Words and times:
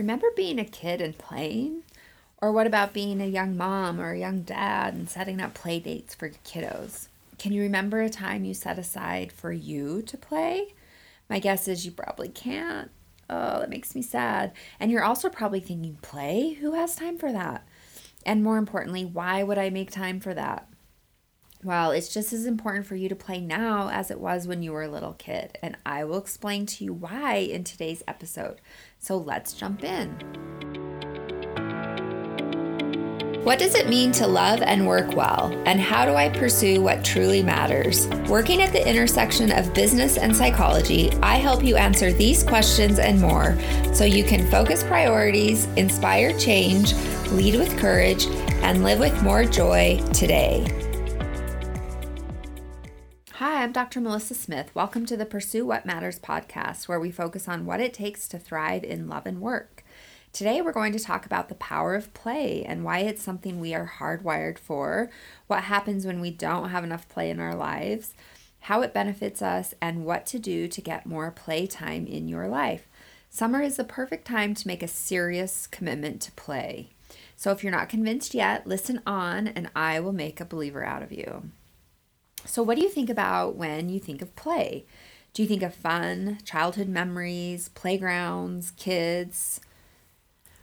Remember 0.00 0.28
being 0.34 0.58
a 0.58 0.64
kid 0.64 1.02
and 1.02 1.18
playing? 1.18 1.82
Or 2.40 2.52
what 2.52 2.66
about 2.66 2.94
being 2.94 3.20
a 3.20 3.26
young 3.26 3.54
mom 3.54 4.00
or 4.00 4.12
a 4.12 4.18
young 4.18 4.40
dad 4.40 4.94
and 4.94 5.10
setting 5.10 5.42
up 5.42 5.52
play 5.52 5.78
dates 5.78 6.14
for 6.14 6.30
kiddos? 6.30 7.08
Can 7.38 7.52
you 7.52 7.60
remember 7.60 8.00
a 8.00 8.08
time 8.08 8.46
you 8.46 8.54
set 8.54 8.78
aside 8.78 9.30
for 9.30 9.52
you 9.52 10.00
to 10.00 10.16
play? 10.16 10.72
My 11.28 11.38
guess 11.38 11.68
is 11.68 11.84
you 11.84 11.92
probably 11.92 12.30
can't. 12.30 12.90
Oh, 13.28 13.60
that 13.60 13.68
makes 13.68 13.94
me 13.94 14.00
sad. 14.00 14.52
And 14.80 14.90
you're 14.90 15.04
also 15.04 15.28
probably 15.28 15.60
thinking, 15.60 15.98
play? 16.00 16.54
Who 16.54 16.72
has 16.72 16.96
time 16.96 17.18
for 17.18 17.30
that? 17.30 17.68
And 18.24 18.42
more 18.42 18.56
importantly, 18.56 19.04
why 19.04 19.42
would 19.42 19.58
I 19.58 19.68
make 19.68 19.90
time 19.90 20.18
for 20.18 20.32
that? 20.32 20.66
Well, 21.62 21.90
it's 21.90 22.12
just 22.12 22.32
as 22.32 22.46
important 22.46 22.86
for 22.86 22.94
you 22.94 23.10
to 23.10 23.16
play 23.16 23.38
now 23.38 23.90
as 23.90 24.10
it 24.10 24.18
was 24.18 24.46
when 24.46 24.62
you 24.62 24.72
were 24.72 24.82
a 24.82 24.88
little 24.88 25.12
kid. 25.12 25.58
And 25.62 25.76
I 25.84 26.04
will 26.04 26.16
explain 26.16 26.64
to 26.66 26.84
you 26.84 26.94
why 26.94 27.34
in 27.34 27.64
today's 27.64 28.02
episode. 28.08 28.62
So 28.98 29.18
let's 29.18 29.52
jump 29.52 29.84
in. 29.84 30.16
What 33.44 33.58
does 33.58 33.74
it 33.74 33.88
mean 33.88 34.12
to 34.12 34.26
love 34.26 34.62
and 34.62 34.86
work 34.86 35.14
well? 35.14 35.52
And 35.66 35.80
how 35.80 36.06
do 36.06 36.14
I 36.14 36.30
pursue 36.30 36.80
what 36.80 37.04
truly 37.04 37.42
matters? 37.42 38.06
Working 38.28 38.62
at 38.62 38.72
the 38.72 38.86
intersection 38.86 39.52
of 39.52 39.74
business 39.74 40.16
and 40.16 40.34
psychology, 40.34 41.10
I 41.22 41.36
help 41.36 41.62
you 41.62 41.76
answer 41.76 42.10
these 42.10 42.42
questions 42.42 42.98
and 42.98 43.20
more 43.20 43.58
so 43.92 44.04
you 44.04 44.24
can 44.24 44.50
focus 44.50 44.82
priorities, 44.84 45.66
inspire 45.76 46.38
change, 46.38 46.94
lead 47.32 47.56
with 47.56 47.78
courage, 47.78 48.26
and 48.62 48.82
live 48.82 48.98
with 48.98 49.22
more 49.22 49.44
joy 49.44 50.02
today. 50.14 50.79
I'm 53.60 53.72
Dr. 53.72 54.00
Melissa 54.00 54.34
Smith. 54.34 54.74
Welcome 54.74 55.04
to 55.04 55.18
the 55.18 55.26
Pursue 55.26 55.66
What 55.66 55.84
Matters 55.84 56.18
podcast, 56.18 56.88
where 56.88 56.98
we 56.98 57.10
focus 57.10 57.46
on 57.46 57.66
what 57.66 57.78
it 57.78 57.92
takes 57.92 58.26
to 58.28 58.38
thrive 58.38 58.82
in 58.82 59.06
love 59.06 59.26
and 59.26 59.38
work. 59.38 59.84
Today, 60.32 60.62
we're 60.62 60.72
going 60.72 60.94
to 60.94 60.98
talk 60.98 61.26
about 61.26 61.50
the 61.50 61.54
power 61.56 61.94
of 61.94 62.14
play 62.14 62.64
and 62.64 62.84
why 62.84 63.00
it's 63.00 63.22
something 63.22 63.60
we 63.60 63.74
are 63.74 63.96
hardwired 63.98 64.58
for, 64.58 65.10
what 65.46 65.64
happens 65.64 66.06
when 66.06 66.22
we 66.22 66.30
don't 66.30 66.70
have 66.70 66.84
enough 66.84 67.06
play 67.10 67.28
in 67.28 67.38
our 67.38 67.54
lives, 67.54 68.14
how 68.60 68.80
it 68.80 68.94
benefits 68.94 69.42
us, 69.42 69.74
and 69.78 70.06
what 70.06 70.24
to 70.24 70.38
do 70.38 70.66
to 70.66 70.80
get 70.80 71.04
more 71.04 71.30
playtime 71.30 72.06
in 72.06 72.28
your 72.28 72.48
life. 72.48 72.88
Summer 73.28 73.60
is 73.60 73.76
the 73.76 73.84
perfect 73.84 74.26
time 74.26 74.54
to 74.54 74.66
make 74.66 74.82
a 74.82 74.88
serious 74.88 75.66
commitment 75.66 76.22
to 76.22 76.32
play. 76.32 76.88
So, 77.36 77.50
if 77.50 77.62
you're 77.62 77.72
not 77.72 77.90
convinced 77.90 78.32
yet, 78.32 78.66
listen 78.66 79.02
on 79.06 79.48
and 79.48 79.68
I 79.76 80.00
will 80.00 80.14
make 80.14 80.40
a 80.40 80.46
believer 80.46 80.82
out 80.82 81.02
of 81.02 81.12
you. 81.12 81.50
So, 82.44 82.62
what 82.62 82.76
do 82.76 82.82
you 82.82 82.88
think 82.88 83.10
about 83.10 83.56
when 83.56 83.88
you 83.88 84.00
think 84.00 84.22
of 84.22 84.34
play? 84.36 84.86
Do 85.32 85.42
you 85.42 85.48
think 85.48 85.62
of 85.62 85.74
fun, 85.74 86.38
childhood 86.44 86.88
memories, 86.88 87.68
playgrounds, 87.68 88.72
kids? 88.72 89.60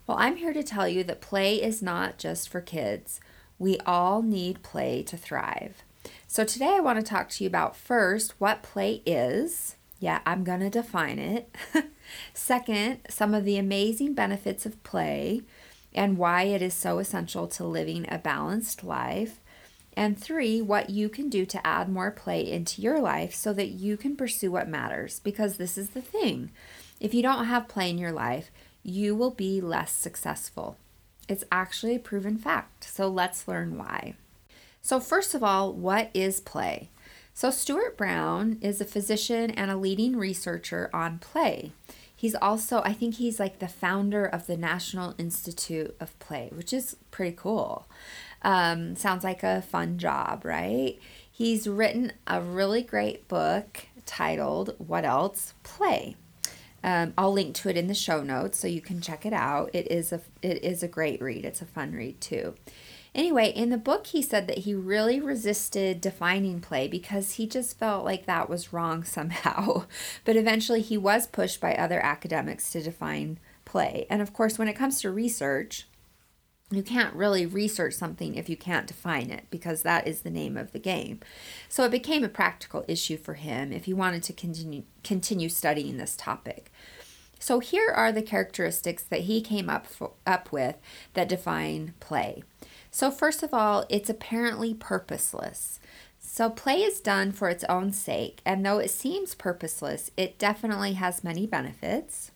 Well, 0.06 0.18
I'm 0.20 0.38
here 0.38 0.54
to 0.54 0.64
tell 0.64 0.88
you 0.88 1.04
that 1.06 1.22
play 1.22 1.62
is 1.62 1.82
not 1.82 2.18
just 2.18 2.50
for 2.50 2.62
kids. 2.62 3.20
We 3.60 3.78
all 3.86 4.22
need 4.22 4.64
play 4.64 5.04
to 5.04 5.18
thrive. 5.18 5.84
So, 6.28 6.44
today 6.44 6.76
I 6.76 6.82
want 6.82 7.00
to 7.00 7.06
talk 7.10 7.30
to 7.30 7.44
you 7.44 7.48
about 7.48 7.76
first 7.76 8.40
what 8.40 8.64
play 8.64 9.02
is. 9.06 9.76
Yeah, 10.00 10.20
I'm 10.26 10.44
going 10.44 10.60
to 10.60 10.70
define 10.70 11.20
it. 11.20 11.56
Second, 12.34 13.00
some 13.10 13.34
of 13.34 13.46
the 13.46 13.58
amazing 13.58 14.14
benefits 14.14 14.66
of 14.66 14.82
play 14.84 15.42
and 15.94 16.18
why 16.18 16.44
it 16.44 16.62
is 16.62 16.74
so 16.74 17.00
essential 17.00 17.48
to 17.48 17.64
living 17.64 18.06
a 18.10 18.18
balanced 18.18 18.84
life. 18.84 19.40
And 19.98 20.16
three, 20.16 20.62
what 20.62 20.92
you 20.92 21.10
can 21.10 21.28
do 21.28 21.44
to 21.48 21.66
add 21.66 21.90
more 21.90 22.12
play 22.12 22.48
into 22.48 22.84
your 22.84 23.00
life 23.00 23.34
so 23.34 23.52
that 23.54 23.70
you 23.70 23.98
can 23.98 24.16
pursue 24.16 24.52
what 24.52 24.70
matters. 24.70 25.20
Because 25.20 25.58
this 25.58 25.76
is 25.76 25.90
the 25.90 26.04
thing 26.04 26.52
if 27.00 27.16
you 27.16 27.24
don't 27.24 27.46
have 27.46 27.68
play 27.68 27.90
in 27.90 27.98
your 27.98 28.12
life, 28.12 28.52
you 28.84 29.16
will 29.16 29.32
be 29.32 29.60
less 29.60 29.92
successful. 29.92 30.78
It's 31.28 31.44
actually 31.52 31.96
a 31.96 32.00
proven 32.00 32.38
fact. 32.38 32.84
So 32.84 33.08
let's 33.08 33.48
learn 33.48 33.76
why. 33.76 34.14
So, 34.84 35.00
first 35.00 35.34
of 35.34 35.44
all, 35.44 35.74
what 35.74 36.12
is 36.14 36.40
play? 36.40 36.90
So, 37.34 37.50
Stuart 37.50 37.98
Brown 37.98 38.60
is 38.62 38.80
a 38.80 38.86
physician 38.86 39.50
and 39.50 39.72
a 39.72 39.78
leading 39.78 40.16
researcher 40.16 40.92
on 40.94 41.18
play. 41.18 41.72
He's 42.16 42.36
also, 42.36 42.82
I 42.84 42.94
think 42.94 43.16
he's 43.16 43.40
like 43.40 43.60
the 43.60 43.68
founder 43.68 44.26
of 44.26 44.48
the 44.48 44.58
National 44.58 45.14
Institute 45.18 45.96
of 46.00 46.18
Play, 46.20 46.50
which 46.54 46.74
is 46.74 46.96
pretty 47.12 47.36
cool. 47.36 47.88
Um, 48.42 48.96
sounds 48.96 49.24
like 49.24 49.44
a 49.44 49.62
fun 49.62 49.98
job, 49.98 50.46
right? 50.46 50.98
He's 51.32 51.68
written 51.68 52.14
a 52.26 52.42
really 52.42 52.82
great 52.82 53.28
book 53.28 53.86
titled 54.06 54.76
What 54.78 55.06
Else? 55.06 55.54
Play. 55.64 56.16
Um, 56.84 57.14
I'll 57.18 57.34
link 57.34 57.56
to 57.56 57.70
it 57.70 57.78
in 57.78 57.88
the 57.88 57.94
show 57.94 58.24
notes 58.24 58.60
so 58.60 58.68
you 58.68 58.82
can 58.82 59.02
check 59.02 59.26
it 59.26 59.34
out. 59.34 59.72
It 59.74 59.92
is 59.92 60.12
a 60.14 60.22
it 60.42 60.64
is 60.64 60.84
a 60.84 60.88
great 60.88 61.22
read. 61.22 61.44
It's 61.44 61.62
a 61.62 61.66
fun 61.66 61.92
read 61.92 62.22
too. 62.22 62.56
Anyway, 63.14 63.50
in 63.50 63.72
the 63.72 63.78
book, 63.78 64.08
he 64.08 64.22
said 64.22 64.48
that 64.48 64.60
he 64.60 64.76
really 64.76 65.20
resisted 65.20 66.00
defining 66.00 66.62
play 66.62 66.88
because 66.88 67.34
he 67.34 67.48
just 67.48 67.80
felt 67.80 68.06
like 68.06 68.26
that 68.26 68.48
was 68.48 68.72
wrong 68.72 69.04
somehow. 69.04 69.86
But 70.24 70.36
eventually, 70.36 70.82
he 70.82 70.98
was 70.98 71.28
pushed 71.28 71.60
by 71.60 71.74
other 71.76 72.00
academics 72.00 72.72
to 72.72 72.82
define 72.82 73.40
play. 73.66 74.06
And 74.10 74.22
of 74.22 74.34
course, 74.34 74.58
when 74.58 74.68
it 74.68 74.76
comes 74.76 75.02
to 75.02 75.12
research, 75.12 75.88
you 76.70 76.84
can't 76.84 77.16
really 77.16 77.46
research 77.46 77.94
something 77.94 78.36
if 78.36 78.50
you 78.50 78.58
can't 78.58 78.88
define 78.88 79.30
it 79.30 79.46
because 79.50 79.84
that 79.84 80.06
is 80.06 80.22
the 80.22 80.30
name 80.30 80.58
of 80.58 80.74
the 80.74 80.80
game. 80.80 81.20
So 81.70 81.86
it 81.86 81.92
became 81.92 82.24
a 82.24 82.30
practical 82.30 82.84
issue 82.88 83.18
for 83.18 83.36
him 83.36 83.72
if 83.72 83.86
he 83.86 83.94
wanted 83.94 84.24
to 84.24 84.34
continue 84.34 84.84
continue 85.04 85.48
studying 85.48 85.98
this 85.98 86.16
topic. 86.18 86.72
So 87.40 87.60
here 87.60 87.92
are 87.92 88.12
the 88.12 88.22
characteristics 88.22 89.04
that 89.04 89.22
he 89.22 89.42
came 89.42 89.70
up 89.70 89.86
for, 89.86 90.12
up 90.26 90.52
with 90.52 90.76
that 91.14 91.30
define 91.30 91.94
play. 92.00 92.44
So 92.92 93.12
first 93.12 93.44
of 93.44 93.54
all, 93.54 93.86
it's 93.90 94.10
apparently 94.10 94.74
purposeless. 94.74 95.80
So 96.20 96.50
play 96.50 96.82
is 96.82 97.00
done 97.00 97.32
for 97.32 97.48
its 97.48 97.64
own 97.66 97.94
sake, 97.94 98.42
and 98.46 98.66
though 98.66 98.80
it 98.80 98.92
seems 98.92 99.36
purposeless, 99.36 100.12
it 100.18 100.38
definitely 100.38 100.94
has 100.94 101.24
many 101.24 101.48
benefits. 101.48 102.32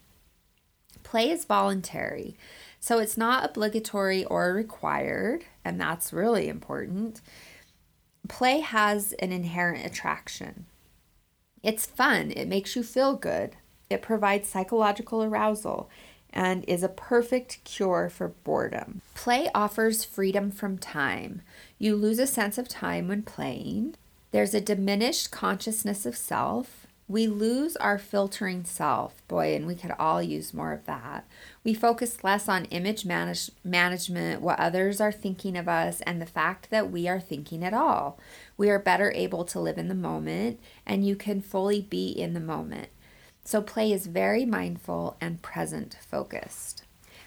Play 1.04 1.30
is 1.30 1.46
voluntary. 1.46 2.38
So 2.82 2.98
it's 2.98 3.16
not 3.16 3.46
obligatory 3.46 4.26
or 4.26 4.54
required, 4.54 5.46
and 5.64 5.80
that's 5.80 6.12
really 6.12 6.50
important. 6.50 7.22
Play 8.28 8.60
has 8.62 9.14
an 9.14 9.32
inherent 9.32 9.86
attraction. 9.86 10.66
It's 11.62 11.86
fun, 11.86 12.32
it 12.32 12.48
makes 12.48 12.76
you 12.76 12.82
feel 12.82 13.16
good, 13.16 13.56
it 13.92 14.02
provides 14.02 14.50
psychological 14.50 15.24
arousal, 15.24 15.92
and 16.34 16.66
is 16.68 16.82
a 16.82 16.90
perfect 16.90 17.64
cure 17.64 18.10
for 18.10 18.30
boredom. 18.30 19.02
Play 19.14 19.50
offers 19.54 20.04
freedom 20.04 20.50
from 20.50 20.80
time. 20.80 21.44
You 21.78 21.96
lose 21.96 22.18
a 22.18 22.26
sense 22.26 22.58
of 22.58 22.68
time 22.68 23.10
when 23.10 23.22
playing. 23.22 23.94
There's 24.32 24.56
a 24.56 24.62
diminished 24.62 25.30
consciousness 25.30 26.08
of 26.08 26.18
self. 26.18 26.81
We 27.12 27.28
lose 27.28 27.76
our 27.76 27.98
filtering 27.98 28.64
self. 28.64 29.22
Boy, 29.28 29.54
and 29.54 29.68
we 29.68 29.76
could 29.76 29.92
all 30.00 30.24
use 30.24 30.54
more 30.54 30.72
of 30.72 30.86
that. 30.86 31.28
We 31.62 31.74
focus 31.74 32.24
less 32.24 32.48
on 32.48 32.66
image 32.66 33.06
manage- 33.06 33.52
management, 33.66 34.42
what 34.42 34.58
others 34.58 35.02
are 35.02 35.12
thinking 35.12 35.58
of 35.58 35.68
us, 35.68 36.00
and 36.02 36.22
the 36.22 36.26
fact 36.26 36.70
that 36.70 36.90
we 36.90 37.10
are 37.10 37.20
thinking 37.20 37.66
at 37.66 37.74
all. 37.74 38.18
We 38.56 38.70
are 38.70 38.80
better 38.80 39.12
able 39.12 39.44
to 39.44 39.60
live 39.60 39.78
in 39.78 39.90
the 39.90 39.94
moment, 39.94 40.62
and 40.86 41.06
you 41.06 41.18
can 41.18 41.42
fully 41.42 41.82
be 41.82 42.12
in 42.12 42.34
the 42.34 42.40
moment. 42.40 42.88
So, 43.44 43.62
play 43.62 43.92
is 43.92 44.08
very 44.08 44.46
mindful 44.46 45.18
and 45.20 45.42
present 45.42 45.98
focused. 46.10 46.86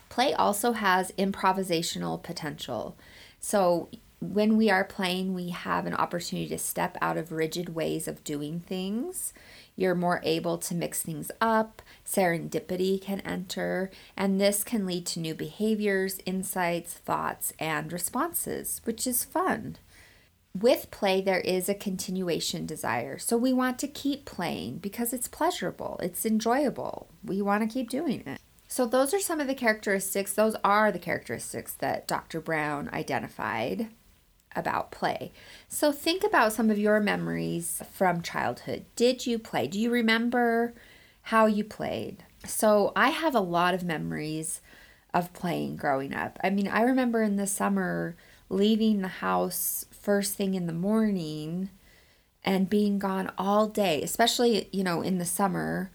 Play 0.08 0.32
also 0.32 0.72
has 0.72 1.12
improvisational 1.18 2.22
potential. 2.22 2.96
So, 3.38 3.90
when 4.32 4.56
we 4.56 4.70
are 4.70 4.84
playing, 4.84 5.34
we 5.34 5.50
have 5.50 5.86
an 5.86 5.94
opportunity 5.94 6.48
to 6.48 6.58
step 6.58 6.96
out 7.00 7.16
of 7.16 7.32
rigid 7.32 7.74
ways 7.74 8.08
of 8.08 8.24
doing 8.24 8.60
things. 8.60 9.32
You're 9.76 9.94
more 9.94 10.20
able 10.22 10.56
to 10.58 10.74
mix 10.74 11.02
things 11.02 11.30
up, 11.40 11.82
serendipity 12.06 13.02
can 13.02 13.20
enter, 13.20 13.90
and 14.16 14.40
this 14.40 14.62
can 14.62 14.86
lead 14.86 15.04
to 15.06 15.20
new 15.20 15.34
behaviors, 15.34 16.20
insights, 16.24 16.94
thoughts, 16.94 17.52
and 17.58 17.92
responses, 17.92 18.80
which 18.84 19.06
is 19.06 19.24
fun. 19.24 19.76
With 20.56 20.92
play, 20.92 21.20
there 21.20 21.40
is 21.40 21.68
a 21.68 21.74
continuation 21.74 22.64
desire. 22.64 23.18
So 23.18 23.36
we 23.36 23.52
want 23.52 23.80
to 23.80 23.88
keep 23.88 24.24
playing 24.24 24.78
because 24.78 25.12
it's 25.12 25.26
pleasurable, 25.26 25.98
it's 26.00 26.24
enjoyable. 26.24 27.08
We 27.24 27.42
want 27.42 27.68
to 27.68 27.72
keep 27.72 27.90
doing 27.90 28.22
it. 28.24 28.40
So, 28.68 28.86
those 28.86 29.14
are 29.14 29.20
some 29.20 29.40
of 29.40 29.46
the 29.46 29.54
characteristics, 29.54 30.32
those 30.32 30.56
are 30.64 30.90
the 30.90 30.98
characteristics 30.98 31.74
that 31.74 32.08
Dr. 32.08 32.40
Brown 32.40 32.90
identified 32.92 33.88
about 34.56 34.90
play. 34.90 35.32
So 35.68 35.92
think 35.92 36.24
about 36.24 36.52
some 36.52 36.70
of 36.70 36.78
your 36.78 37.00
memories 37.00 37.82
from 37.92 38.22
childhood. 38.22 38.86
Did 38.96 39.26
you 39.26 39.38
play? 39.38 39.66
Do 39.66 39.78
you 39.78 39.90
remember 39.90 40.74
how 41.22 41.46
you 41.46 41.64
played? 41.64 42.24
So 42.46 42.92
I 42.94 43.10
have 43.10 43.34
a 43.34 43.40
lot 43.40 43.74
of 43.74 43.82
memories 43.84 44.60
of 45.12 45.32
playing 45.32 45.76
growing 45.76 46.12
up. 46.12 46.38
I 46.42 46.50
mean, 46.50 46.68
I 46.68 46.82
remember 46.82 47.22
in 47.22 47.36
the 47.36 47.46
summer 47.46 48.16
leaving 48.48 49.00
the 49.00 49.08
house 49.08 49.86
first 49.90 50.34
thing 50.34 50.54
in 50.54 50.66
the 50.66 50.72
morning 50.72 51.70
and 52.44 52.68
being 52.68 52.98
gone 52.98 53.32
all 53.38 53.66
day, 53.68 54.02
especially, 54.02 54.68
you 54.70 54.84
know, 54.84 55.00
in 55.00 55.18
the 55.18 55.24
summer. 55.24 55.90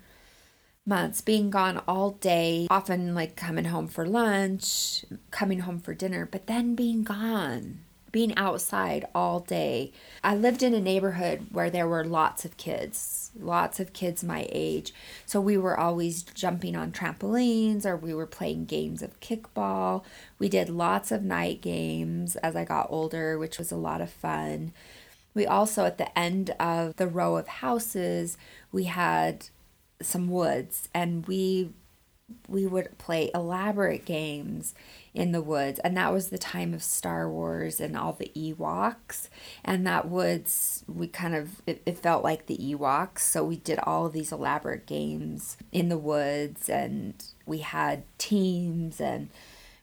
months, 0.85 1.21
being 1.21 1.49
gone 1.49 1.81
all 1.87 2.11
day, 2.11 2.67
often 2.69 3.13
like 3.13 3.35
coming 3.35 3.65
home 3.65 3.87
for 3.87 4.05
lunch, 4.07 5.05
coming 5.31 5.59
home 5.59 5.79
for 5.79 5.93
dinner, 5.93 6.27
but 6.29 6.47
then 6.47 6.75
being 6.75 7.03
gone, 7.03 7.79
being 8.11 8.35
outside 8.37 9.05
all 9.13 9.39
day. 9.39 9.91
I 10.23 10.35
lived 10.35 10.63
in 10.63 10.73
a 10.73 10.81
neighborhood 10.81 11.47
where 11.51 11.69
there 11.69 11.87
were 11.87 12.03
lots 12.03 12.45
of 12.45 12.57
kids, 12.57 13.31
lots 13.39 13.79
of 13.79 13.93
kids 13.93 14.23
my 14.23 14.47
age. 14.51 14.93
So 15.25 15.39
we 15.39 15.57
were 15.57 15.79
always 15.79 16.23
jumping 16.23 16.75
on 16.75 16.91
trampolines 16.91 17.85
or 17.85 17.95
we 17.95 18.13
were 18.13 18.25
playing 18.25 18.65
games 18.65 19.01
of 19.01 19.19
kickball. 19.19 20.03
We 20.37 20.49
did 20.49 20.69
lots 20.69 21.11
of 21.11 21.23
night 21.23 21.61
games 21.61 22.35
as 22.37 22.55
I 22.55 22.65
got 22.65 22.87
older, 22.89 23.37
which 23.37 23.57
was 23.57 23.71
a 23.71 23.77
lot 23.77 24.01
of 24.01 24.09
fun. 24.09 24.73
We 25.33 25.45
also, 25.45 25.85
at 25.85 25.97
the 25.97 26.17
end 26.17 26.51
of 26.59 26.95
the 26.95 27.07
row 27.07 27.37
of 27.37 27.47
houses, 27.47 28.37
we 28.71 28.85
had 28.85 29.47
some 30.01 30.29
woods 30.29 30.89
and 30.93 31.25
we 31.27 31.71
we 32.47 32.65
would 32.65 32.95
play 32.99 33.31
elaborate 33.33 34.05
games 34.05 34.73
in 35.19 35.33
the 35.33 35.41
woods 35.41 35.79
and 35.79 35.97
that 35.97 36.13
was 36.13 36.29
the 36.29 36.37
time 36.37 36.73
of 36.73 36.81
Star 36.81 37.29
Wars 37.29 37.81
and 37.81 37.97
all 37.97 38.13
the 38.13 38.31
Ewoks 38.37 39.27
and 39.65 39.85
that 39.85 40.07
woods 40.07 40.85
we 40.87 41.07
kind 41.07 41.35
of 41.35 41.61
it, 41.67 41.81
it 41.85 41.97
felt 41.97 42.23
like 42.23 42.45
the 42.45 42.55
Ewoks 42.57 43.19
so 43.19 43.43
we 43.43 43.57
did 43.57 43.79
all 43.79 44.07
these 44.07 44.31
elaborate 44.31 44.85
games 44.85 45.57
in 45.73 45.89
the 45.89 45.97
woods 45.97 46.69
and 46.69 47.21
we 47.45 47.57
had 47.57 48.03
teams 48.17 49.01
and 49.01 49.29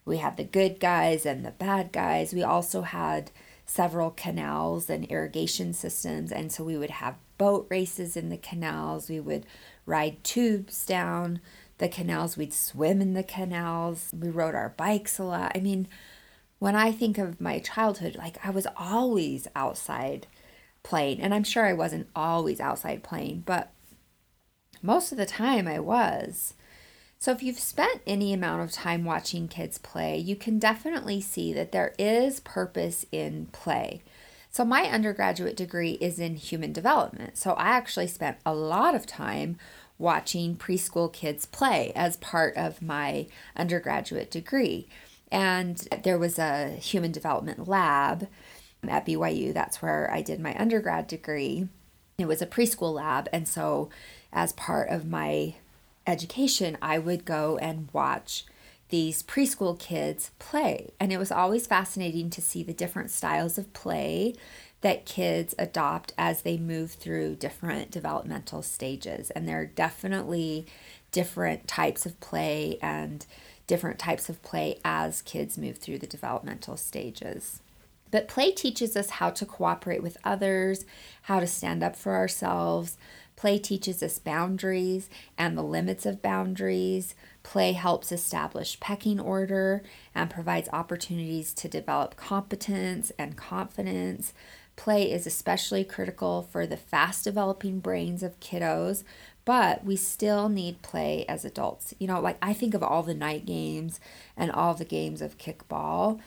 we 0.06 0.16
had 0.16 0.38
the 0.38 0.44
good 0.44 0.80
guys 0.80 1.26
and 1.26 1.44
the 1.44 1.50
bad 1.50 1.92
guys. 1.92 2.32
We 2.32 2.42
also 2.42 2.80
had 2.80 3.30
several 3.66 4.10
canals 4.10 4.88
and 4.88 5.04
irrigation 5.04 5.74
systems 5.74 6.32
and 6.32 6.50
so 6.50 6.64
we 6.64 6.78
would 6.78 6.88
have 6.88 7.16
boat 7.36 7.66
races 7.68 8.16
in 8.16 8.30
the 8.30 8.38
canals. 8.38 9.10
We 9.10 9.20
would 9.20 9.44
ride 9.84 10.24
tubes 10.24 10.86
down 10.86 11.40
the 11.78 11.88
canals. 11.88 12.36
We'd 12.36 12.52
swim 12.52 13.00
in 13.00 13.14
the 13.14 13.22
canals. 13.22 14.10
We 14.18 14.28
rode 14.28 14.54
our 14.54 14.70
bikes 14.76 15.18
a 15.18 15.24
lot. 15.24 15.52
I 15.54 15.60
mean, 15.60 15.88
when 16.58 16.74
I 16.74 16.92
think 16.92 17.18
of 17.18 17.40
my 17.40 17.58
childhood, 17.58 18.16
like 18.16 18.44
I 18.44 18.50
was 18.50 18.66
always 18.76 19.46
outside 19.54 20.26
playing. 20.82 21.20
And 21.20 21.34
I'm 21.34 21.44
sure 21.44 21.66
I 21.66 21.72
wasn't 21.72 22.08
always 22.14 22.60
outside 22.60 23.02
playing, 23.02 23.42
but 23.44 23.72
most 24.82 25.10
of 25.10 25.18
the 25.18 25.26
time 25.26 25.66
I 25.66 25.80
was. 25.80 26.54
So 27.18 27.32
if 27.32 27.42
you've 27.42 27.58
spent 27.58 28.02
any 28.06 28.32
amount 28.32 28.62
of 28.62 28.70
time 28.70 29.04
watching 29.04 29.48
kids 29.48 29.78
play, 29.78 30.16
you 30.16 30.36
can 30.36 30.58
definitely 30.58 31.20
see 31.20 31.52
that 31.54 31.72
there 31.72 31.94
is 31.98 32.40
purpose 32.40 33.04
in 33.10 33.46
play. 33.46 34.02
So, 34.48 34.64
my 34.64 34.84
undergraduate 34.84 35.56
degree 35.56 35.98
is 36.00 36.18
in 36.18 36.36
human 36.36 36.72
development. 36.72 37.36
So, 37.36 37.52
I 37.52 37.68
actually 37.68 38.06
spent 38.06 38.38
a 38.46 38.54
lot 38.54 38.94
of 38.94 39.04
time 39.04 39.58
watching 39.98 40.56
preschool 40.56 41.12
kids 41.12 41.46
play 41.46 41.92
as 41.94 42.16
part 42.18 42.56
of 42.56 42.82
my 42.82 43.26
undergraduate 43.56 44.30
degree. 44.30 44.86
And 45.30 45.76
there 46.04 46.18
was 46.18 46.38
a 46.38 46.70
human 46.70 47.12
development 47.12 47.66
lab 47.66 48.28
at 48.86 49.06
BYU. 49.06 49.52
That's 49.52 49.82
where 49.82 50.10
I 50.12 50.22
did 50.22 50.40
my 50.40 50.54
undergrad 50.58 51.06
degree. 51.06 51.68
It 52.18 52.28
was 52.28 52.40
a 52.40 52.46
preschool 52.46 52.94
lab. 52.94 53.28
And 53.32 53.48
so, 53.48 53.90
as 54.32 54.52
part 54.52 54.88
of 54.90 55.06
my 55.06 55.54
education, 56.06 56.78
I 56.80 56.98
would 56.98 57.24
go 57.24 57.58
and 57.58 57.88
watch 57.92 58.44
these 58.88 59.22
preschool 59.22 59.78
kids 59.78 60.30
play. 60.38 60.90
And 61.00 61.12
it 61.12 61.18
was 61.18 61.32
always 61.32 61.66
fascinating 61.66 62.30
to 62.30 62.42
see 62.42 62.62
the 62.62 62.72
different 62.72 63.10
styles 63.10 63.58
of 63.58 63.72
play 63.72 64.34
that 64.82 65.06
kids 65.06 65.54
adopt 65.58 66.12
as 66.18 66.42
they 66.42 66.58
move 66.58 66.92
through 66.92 67.36
different 67.36 67.90
developmental 67.90 68.62
stages. 68.62 69.30
And 69.30 69.48
there 69.48 69.60
are 69.60 69.66
definitely 69.66 70.66
different 71.12 71.66
types 71.66 72.06
of 72.06 72.20
play 72.20 72.78
and 72.82 73.24
different 73.66 73.98
types 73.98 74.28
of 74.28 74.42
play 74.42 74.78
as 74.84 75.22
kids 75.22 75.58
move 75.58 75.78
through 75.78 75.98
the 75.98 76.06
developmental 76.06 76.76
stages. 76.76 77.60
But 78.10 78.28
play 78.28 78.52
teaches 78.52 78.96
us 78.96 79.10
how 79.10 79.30
to 79.30 79.46
cooperate 79.46 80.02
with 80.02 80.16
others, 80.22 80.84
how 81.22 81.40
to 81.40 81.46
stand 81.46 81.82
up 81.82 81.96
for 81.96 82.14
ourselves. 82.14 82.96
Play 83.34 83.58
teaches 83.58 84.02
us 84.02 84.18
boundaries 84.18 85.10
and 85.36 85.58
the 85.58 85.62
limits 85.62 86.06
of 86.06 86.22
boundaries. 86.22 87.14
Play 87.42 87.72
helps 87.72 88.12
establish 88.12 88.80
pecking 88.80 89.20
order 89.20 89.82
and 90.14 90.30
provides 90.30 90.68
opportunities 90.72 91.52
to 91.54 91.68
develop 91.68 92.16
competence 92.16 93.12
and 93.18 93.36
confidence. 93.36 94.32
Play 94.76 95.10
is 95.10 95.26
especially 95.26 95.84
critical 95.84 96.42
for 96.42 96.66
the 96.66 96.76
fast 96.76 97.24
developing 97.24 97.80
brains 97.80 98.22
of 98.22 98.38
kiddos, 98.40 99.02
but 99.44 99.84
we 99.84 99.96
still 99.96 100.48
need 100.48 100.82
play 100.82 101.24
as 101.28 101.44
adults. 101.44 101.94
You 101.98 102.06
know, 102.06 102.20
like 102.20 102.36
I 102.42 102.52
think 102.52 102.74
of 102.74 102.82
all 102.82 103.02
the 103.02 103.14
night 103.14 103.46
games 103.46 104.00
and 104.36 104.50
all 104.50 104.74
the 104.74 104.84
games 104.84 105.22
of 105.22 105.38
kickball. 105.38 106.20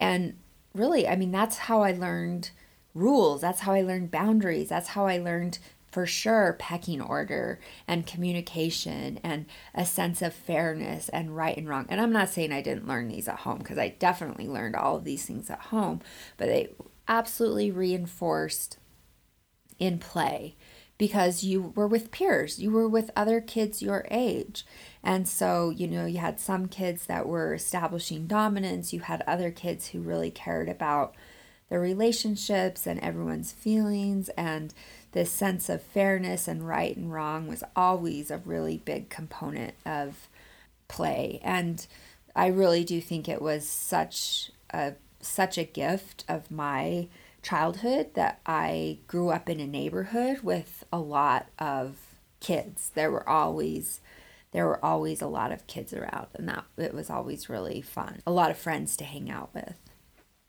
And 0.00 0.38
really, 0.74 1.06
I 1.06 1.16
mean, 1.16 1.30
that's 1.30 1.58
how 1.58 1.82
I 1.82 1.92
learned 1.92 2.50
rules. 2.94 3.40
That's 3.40 3.60
how 3.60 3.72
I 3.72 3.82
learned 3.82 4.10
boundaries. 4.10 4.68
That's 4.68 4.88
how 4.88 5.06
I 5.06 5.18
learned 5.18 5.58
for 5.90 6.06
sure 6.06 6.56
pecking 6.58 7.00
order 7.00 7.58
and 7.88 8.06
communication 8.06 9.18
and 9.24 9.46
a 9.74 9.84
sense 9.84 10.22
of 10.22 10.32
fairness 10.32 11.08
and 11.08 11.36
right 11.36 11.56
and 11.56 11.68
wrong. 11.68 11.86
And 11.88 12.00
I'm 12.00 12.12
not 12.12 12.28
saying 12.28 12.52
I 12.52 12.62
didn't 12.62 12.86
learn 12.86 13.08
these 13.08 13.28
at 13.28 13.40
home 13.40 13.58
because 13.58 13.78
I 13.78 13.88
definitely 13.88 14.46
learned 14.46 14.76
all 14.76 14.96
of 14.96 15.04
these 15.04 15.26
things 15.26 15.50
at 15.50 15.58
home, 15.58 16.00
but 16.36 16.46
they 16.46 16.68
absolutely 17.10 17.70
reinforced 17.70 18.78
in 19.78 19.98
play 19.98 20.54
because 20.96 21.42
you 21.42 21.72
were 21.74 21.88
with 21.88 22.10
peers, 22.10 22.58
you 22.58 22.70
were 22.70 22.88
with 22.88 23.10
other 23.16 23.40
kids 23.40 23.82
your 23.82 24.06
age. 24.10 24.64
And 25.02 25.26
so, 25.26 25.70
you 25.70 25.88
know, 25.88 26.06
you 26.06 26.18
had 26.18 26.38
some 26.38 26.68
kids 26.68 27.06
that 27.06 27.26
were 27.26 27.54
establishing 27.54 28.26
dominance, 28.26 28.92
you 28.92 29.00
had 29.00 29.22
other 29.26 29.50
kids 29.50 29.88
who 29.88 30.00
really 30.00 30.30
cared 30.30 30.68
about 30.68 31.14
their 31.70 31.80
relationships 31.80 32.86
and 32.86 33.00
everyone's 33.00 33.52
feelings 33.52 34.28
and 34.30 34.74
this 35.12 35.30
sense 35.30 35.68
of 35.68 35.80
fairness 35.80 36.46
and 36.46 36.68
right 36.68 36.96
and 36.96 37.12
wrong 37.12 37.46
was 37.46 37.64
always 37.74 38.30
a 38.30 38.38
really 38.38 38.78
big 38.78 39.08
component 39.08 39.74
of 39.86 40.28
play 40.88 41.40
and 41.44 41.86
i 42.34 42.48
really 42.48 42.82
do 42.82 43.00
think 43.00 43.28
it 43.28 43.40
was 43.40 43.68
such 43.68 44.50
a 44.70 44.92
such 45.20 45.58
a 45.58 45.64
gift 45.64 46.24
of 46.28 46.50
my 46.50 47.08
childhood 47.42 48.14
that 48.14 48.40
i 48.46 48.98
grew 49.06 49.30
up 49.30 49.48
in 49.48 49.60
a 49.60 49.66
neighborhood 49.66 50.40
with 50.42 50.84
a 50.92 50.98
lot 50.98 51.46
of 51.58 51.96
kids 52.40 52.90
there 52.94 53.10
were 53.10 53.28
always 53.28 54.00
there 54.52 54.66
were 54.66 54.84
always 54.84 55.22
a 55.22 55.26
lot 55.26 55.52
of 55.52 55.66
kids 55.66 55.92
around 55.92 56.26
and 56.34 56.48
that 56.48 56.64
it 56.76 56.94
was 56.94 57.08
always 57.08 57.48
really 57.48 57.80
fun 57.80 58.20
a 58.26 58.32
lot 58.32 58.50
of 58.50 58.58
friends 58.58 58.96
to 58.96 59.04
hang 59.04 59.30
out 59.30 59.50
with 59.54 59.74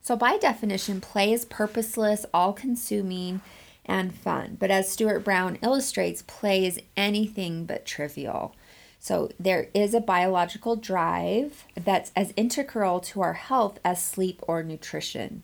so, 0.01 0.15
by 0.15 0.37
definition, 0.37 0.99
play 0.99 1.31
is 1.31 1.45
purposeless, 1.45 2.25
all 2.33 2.53
consuming, 2.53 3.41
and 3.85 4.13
fun. 4.13 4.57
But 4.59 4.71
as 4.71 4.91
Stuart 4.91 5.19
Brown 5.19 5.59
illustrates, 5.61 6.23
play 6.23 6.65
is 6.65 6.79
anything 6.97 7.65
but 7.65 7.85
trivial. 7.85 8.55
So, 9.03 9.31
there 9.39 9.67
is 9.73 9.95
a 9.95 9.99
biological 9.99 10.75
drive 10.75 11.65
that's 11.73 12.11
as 12.15 12.35
integral 12.37 12.99
to 12.99 13.21
our 13.21 13.33
health 13.33 13.79
as 13.83 13.99
sleep 13.99 14.43
or 14.47 14.61
nutrition. 14.61 15.41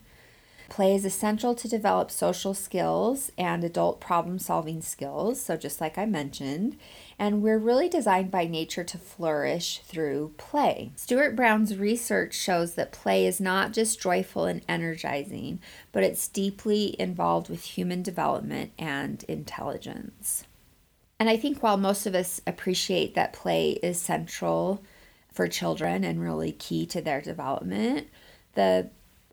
Play 0.70 0.94
is 0.94 1.06
essential 1.06 1.56
to 1.56 1.68
develop 1.68 2.12
social 2.12 2.54
skills 2.54 3.32
and 3.36 3.64
adult 3.64 4.00
problem 4.00 4.38
solving 4.38 4.84
skills. 4.84 5.42
So, 5.42 5.58
just 5.58 5.82
like 5.82 5.98
I 5.98 6.06
mentioned, 6.06 6.78
and 7.18 7.42
we're 7.42 7.58
really 7.58 7.90
designed 7.90 8.30
by 8.30 8.46
nature 8.46 8.84
to 8.84 8.98
flourish 9.00 9.80
through 9.80 10.36
play. 10.38 10.92
Stuart 10.96 11.36
Brown's 11.36 11.78
research 11.78 12.36
shows 12.36 12.76
that 12.76 12.92
play 12.92 13.26
is 13.26 13.42
not 13.42 13.74
just 13.74 14.00
joyful 14.00 14.46
and 14.46 14.62
energizing, 14.70 15.60
but 15.92 16.04
it's 16.04 16.28
deeply 16.28 16.96
involved 17.00 17.50
with 17.50 17.64
human 17.64 18.04
development 18.04 18.72
and 18.78 19.24
intelligence. 19.24 20.44
And 21.20 21.30
I 21.30 21.38
think 21.38 21.64
while 21.64 21.78
most 21.78 22.06
of 22.06 22.16
us 22.16 22.42
appreciate 22.46 23.16
that 23.16 23.34
play 23.34 23.72
is 23.72 24.00
central 24.00 24.84
for 25.32 25.48
children 25.48 26.04
and 26.04 26.22
really 26.22 26.52
key 26.52 26.86
to 26.88 27.02
their 27.02 27.22
development, 27.22 28.08
the 28.54 28.90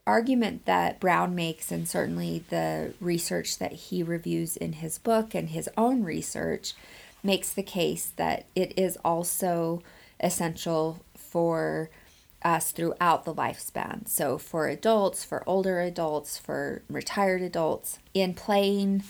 argument 0.07 0.67
that 0.67 1.01
Brown 1.01 1.35
makes, 1.35 1.71
and 1.73 1.89
certainly 1.89 2.45
the 2.51 2.95
research 3.01 3.59
that 3.59 3.73
he 3.73 4.03
reviews 4.03 4.57
in 4.57 4.75
his 4.75 4.99
book 4.99 5.35
and 5.35 5.51
his 5.51 5.69
own 5.77 6.05
research, 6.05 6.75
makes 7.23 7.53
the 7.53 7.63
case 7.63 8.13
that 8.17 8.45
it 8.55 8.79
is 8.79 8.99
also 9.05 9.83
essential 10.21 11.03
for 11.17 11.91
us 12.45 12.71
throughout 12.71 13.25
the 13.25 13.35
lifespan. 13.35 14.07
So, 14.07 14.37
for 14.37 14.69
adults, 14.69 15.25
for 15.25 15.43
older 15.49 15.81
adults, 15.81 16.37
for 16.37 16.83
retired 16.91 17.41
adults, 17.41 17.99
in 18.13 18.35
playing, 18.35 19.03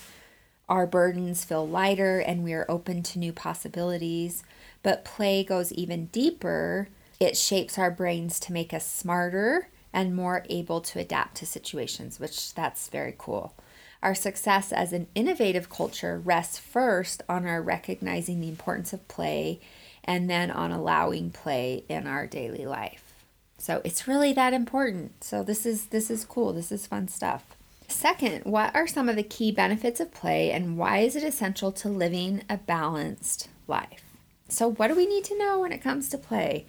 our 0.68 0.86
burdens 0.86 1.44
feel 1.44 1.66
lighter 1.66 2.20
and 2.20 2.42
we 2.42 2.52
are 2.54 2.66
open 2.68 3.02
to 3.02 3.18
new 3.18 3.32
possibilities. 3.32 4.42
But 4.82 5.04
play 5.04 5.44
goes 5.44 5.72
even 5.72 6.06
deeper. 6.06 6.88
It 7.20 7.36
shapes 7.36 7.78
our 7.78 7.90
brains 7.90 8.40
to 8.40 8.52
make 8.52 8.72
us 8.72 8.88
smarter 8.88 9.68
and 9.92 10.16
more 10.16 10.44
able 10.50 10.80
to 10.80 10.98
adapt 10.98 11.36
to 11.36 11.46
situations, 11.46 12.18
which 12.18 12.54
that's 12.54 12.88
very 12.88 13.14
cool. 13.16 13.54
Our 14.02 14.14
success 14.14 14.72
as 14.72 14.92
an 14.92 15.06
innovative 15.14 15.70
culture 15.70 16.20
rests 16.22 16.58
first 16.58 17.22
on 17.28 17.46
our 17.46 17.62
recognizing 17.62 18.40
the 18.40 18.48
importance 18.48 18.92
of 18.92 19.08
play 19.08 19.60
and 20.02 20.28
then 20.28 20.50
on 20.50 20.70
allowing 20.70 21.30
play 21.30 21.84
in 21.88 22.06
our 22.06 22.26
daily 22.26 22.66
life. 22.66 23.14
So 23.56 23.80
it's 23.82 24.06
really 24.06 24.34
that 24.34 24.52
important. 24.52 25.24
So 25.24 25.42
this 25.42 25.64
is 25.64 25.86
this 25.86 26.10
is 26.10 26.26
cool. 26.26 26.52
This 26.52 26.70
is 26.70 26.86
fun 26.86 27.08
stuff. 27.08 27.56
Second, 27.88 28.44
what 28.44 28.74
are 28.74 28.86
some 28.86 29.08
of 29.08 29.16
the 29.16 29.22
key 29.22 29.52
benefits 29.52 30.00
of 30.00 30.12
play 30.12 30.50
and 30.50 30.76
why 30.76 30.98
is 30.98 31.16
it 31.16 31.22
essential 31.22 31.72
to 31.72 31.88
living 31.88 32.42
a 32.48 32.56
balanced 32.56 33.48
life? 33.66 34.02
So 34.48 34.70
what 34.72 34.88
do 34.88 34.94
we 34.94 35.06
need 35.06 35.24
to 35.24 35.38
know 35.38 35.60
when 35.60 35.72
it 35.72 35.82
comes 35.82 36.08
to 36.10 36.18
play? 36.18 36.66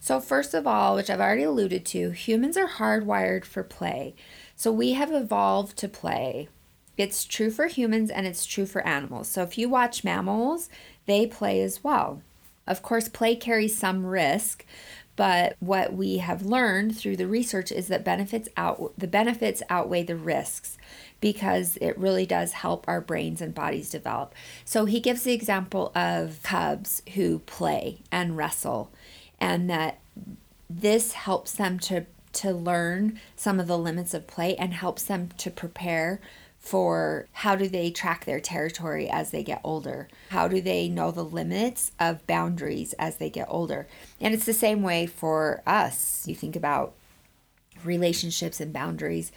So 0.00 0.20
first 0.20 0.54
of 0.54 0.66
all, 0.66 0.94
which 0.94 1.10
I've 1.10 1.20
already 1.20 1.42
alluded 1.42 1.84
to, 1.86 2.10
humans 2.10 2.56
are 2.56 2.68
hardwired 2.68 3.44
for 3.44 3.62
play. 3.62 4.14
So 4.54 4.70
we 4.70 4.92
have 4.92 5.12
evolved 5.12 5.76
to 5.78 5.88
play. 5.88 6.48
It's 6.96 7.24
true 7.24 7.50
for 7.50 7.66
humans 7.66 8.10
and 8.10 8.26
it's 8.26 8.46
true 8.46 8.66
for 8.66 8.86
animals. 8.86 9.28
So 9.28 9.42
if 9.42 9.58
you 9.58 9.68
watch 9.68 10.04
mammals, 10.04 10.68
they 11.06 11.26
play 11.26 11.60
as 11.60 11.82
well. 11.82 12.22
Of 12.66 12.82
course, 12.82 13.08
play 13.08 13.36
carries 13.36 13.76
some 13.76 14.06
risk, 14.06 14.64
but 15.16 15.56
what 15.60 15.94
we 15.94 16.18
have 16.18 16.42
learned 16.42 16.96
through 16.96 17.16
the 17.16 17.26
research 17.26 17.72
is 17.72 17.88
that 17.88 18.04
benefits 18.04 18.48
out 18.56 18.92
the 18.96 19.06
benefits 19.06 19.62
outweigh 19.68 20.02
the 20.02 20.16
risks 20.16 20.76
because 21.20 21.78
it 21.80 21.98
really 21.98 22.26
does 22.26 22.52
help 22.52 22.86
our 22.86 23.00
brains 23.00 23.40
and 23.40 23.54
bodies 23.54 23.88
develop. 23.88 24.34
So 24.64 24.84
he 24.84 25.00
gives 25.00 25.22
the 25.22 25.32
example 25.32 25.90
of 25.94 26.40
cubs 26.42 27.02
who 27.14 27.38
play 27.40 28.02
and 28.12 28.36
wrestle 28.36 28.90
and 29.40 29.68
that 29.70 29.98
this 30.68 31.12
helps 31.12 31.52
them 31.52 31.78
to 31.78 32.06
to 32.32 32.52
learn 32.52 33.18
some 33.34 33.58
of 33.58 33.66
the 33.66 33.78
limits 33.78 34.12
of 34.12 34.26
play 34.26 34.54
and 34.56 34.74
helps 34.74 35.04
them 35.04 35.30
to 35.38 35.50
prepare 35.50 36.20
for 36.66 37.28
how 37.30 37.54
do 37.54 37.68
they 37.68 37.90
track 37.92 38.24
their 38.24 38.40
territory 38.40 39.08
as 39.08 39.30
they 39.30 39.44
get 39.44 39.60
older? 39.62 40.08
How 40.30 40.48
do 40.48 40.60
they 40.60 40.88
know 40.88 41.12
the 41.12 41.24
limits 41.24 41.92
of 42.00 42.26
boundaries 42.26 42.92
as 42.94 43.18
they 43.18 43.30
get 43.30 43.46
older? 43.48 43.86
And 44.20 44.34
it's 44.34 44.46
the 44.46 44.52
same 44.52 44.82
way 44.82 45.06
for 45.06 45.62
us. 45.64 46.26
You 46.26 46.34
think 46.34 46.56
about 46.56 46.94
relationships 47.84 48.60
and 48.60 48.72
boundaries 48.72 49.30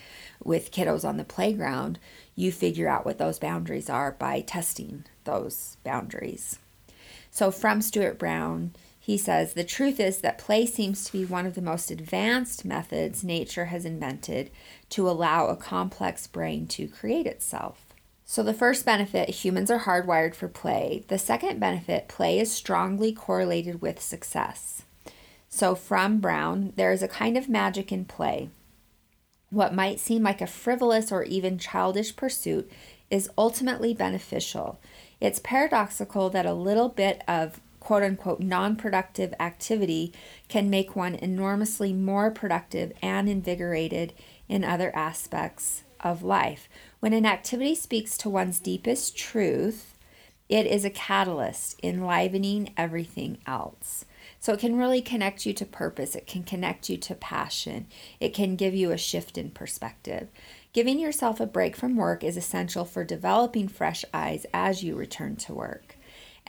with 0.43 0.71
kiddos 0.71 1.07
on 1.07 1.17
the 1.17 1.23
playground, 1.23 1.99
you 2.35 2.51
figure 2.51 2.87
out 2.87 3.05
what 3.05 3.19
those 3.19 3.37
boundaries 3.37 3.91
are 3.91 4.13
by 4.13 4.41
testing 4.41 5.03
those 5.25 5.77
boundaries. 5.83 6.57
So, 7.29 7.51
from 7.51 7.81
Stuart 7.81 8.17
Brown, 8.17 8.73
he 9.09 9.17
says 9.17 9.53
the 9.53 9.63
truth 9.63 9.99
is 9.99 10.21
that 10.21 10.37
play 10.37 10.67
seems 10.67 11.03
to 11.03 11.11
be 11.11 11.25
one 11.25 11.47
of 11.47 11.55
the 11.55 11.63
most 11.63 11.89
advanced 11.89 12.63
methods 12.63 13.23
nature 13.23 13.65
has 13.65 13.83
invented 13.83 14.51
to 14.87 15.09
allow 15.09 15.47
a 15.47 15.55
complex 15.55 16.27
brain 16.27 16.67
to 16.67 16.87
create 16.87 17.25
itself. 17.25 17.87
So, 18.23 18.43
the 18.43 18.53
first 18.53 18.85
benefit 18.85 19.29
humans 19.29 19.71
are 19.71 19.79
hardwired 19.79 20.35
for 20.35 20.47
play. 20.47 21.05
The 21.07 21.17
second 21.17 21.59
benefit 21.59 22.07
play 22.07 22.37
is 22.37 22.51
strongly 22.51 23.11
correlated 23.11 23.81
with 23.81 23.99
success. 23.99 24.83
So, 25.49 25.73
from 25.73 26.19
Brown, 26.19 26.73
there 26.75 26.91
is 26.91 27.01
a 27.01 27.07
kind 27.07 27.35
of 27.35 27.49
magic 27.49 27.91
in 27.91 28.05
play. 28.05 28.49
What 29.49 29.73
might 29.73 29.99
seem 29.99 30.21
like 30.21 30.39
a 30.39 30.45
frivolous 30.45 31.11
or 31.11 31.23
even 31.23 31.57
childish 31.57 32.15
pursuit 32.15 32.71
is 33.09 33.31
ultimately 33.35 33.95
beneficial. 33.95 34.79
It's 35.19 35.39
paradoxical 35.39 36.29
that 36.29 36.45
a 36.45 36.53
little 36.53 36.89
bit 36.89 37.23
of 37.27 37.59
quote 37.79 38.03
unquote 38.03 38.39
non 38.39 38.75
productive 38.75 39.33
activity 39.39 40.13
can 40.47 40.69
make 40.69 40.95
one 40.95 41.15
enormously 41.15 41.93
more 41.93 42.31
productive 42.31 42.91
and 43.01 43.29
invigorated 43.29 44.13
in 44.47 44.63
other 44.63 44.95
aspects 44.95 45.83
of 46.01 46.23
life. 46.23 46.69
When 46.99 47.13
an 47.13 47.25
activity 47.25 47.75
speaks 47.75 48.17
to 48.19 48.29
one's 48.29 48.59
deepest 48.59 49.17
truth, 49.17 49.95
it 50.49 50.65
is 50.65 50.83
a 50.83 50.89
catalyst 50.89 51.79
enlivening 51.83 52.73
everything 52.75 53.37
else. 53.45 54.05
So 54.39 54.53
it 54.53 54.59
can 54.59 54.77
really 54.77 55.01
connect 55.01 55.45
you 55.45 55.53
to 55.53 55.65
purpose, 55.65 56.15
it 56.15 56.25
can 56.25 56.43
connect 56.43 56.89
you 56.89 56.97
to 56.97 57.13
passion, 57.13 57.87
it 58.19 58.33
can 58.33 58.55
give 58.55 58.73
you 58.73 58.91
a 58.91 58.97
shift 58.97 59.37
in 59.37 59.51
perspective. 59.51 60.29
Giving 60.73 60.99
yourself 60.99 61.39
a 61.39 61.45
break 61.45 61.75
from 61.75 61.95
work 61.95 62.23
is 62.23 62.37
essential 62.37 62.85
for 62.85 63.03
developing 63.03 63.67
fresh 63.67 64.05
eyes 64.13 64.45
as 64.53 64.83
you 64.83 64.95
return 64.95 65.35
to 65.37 65.53
work. 65.53 65.98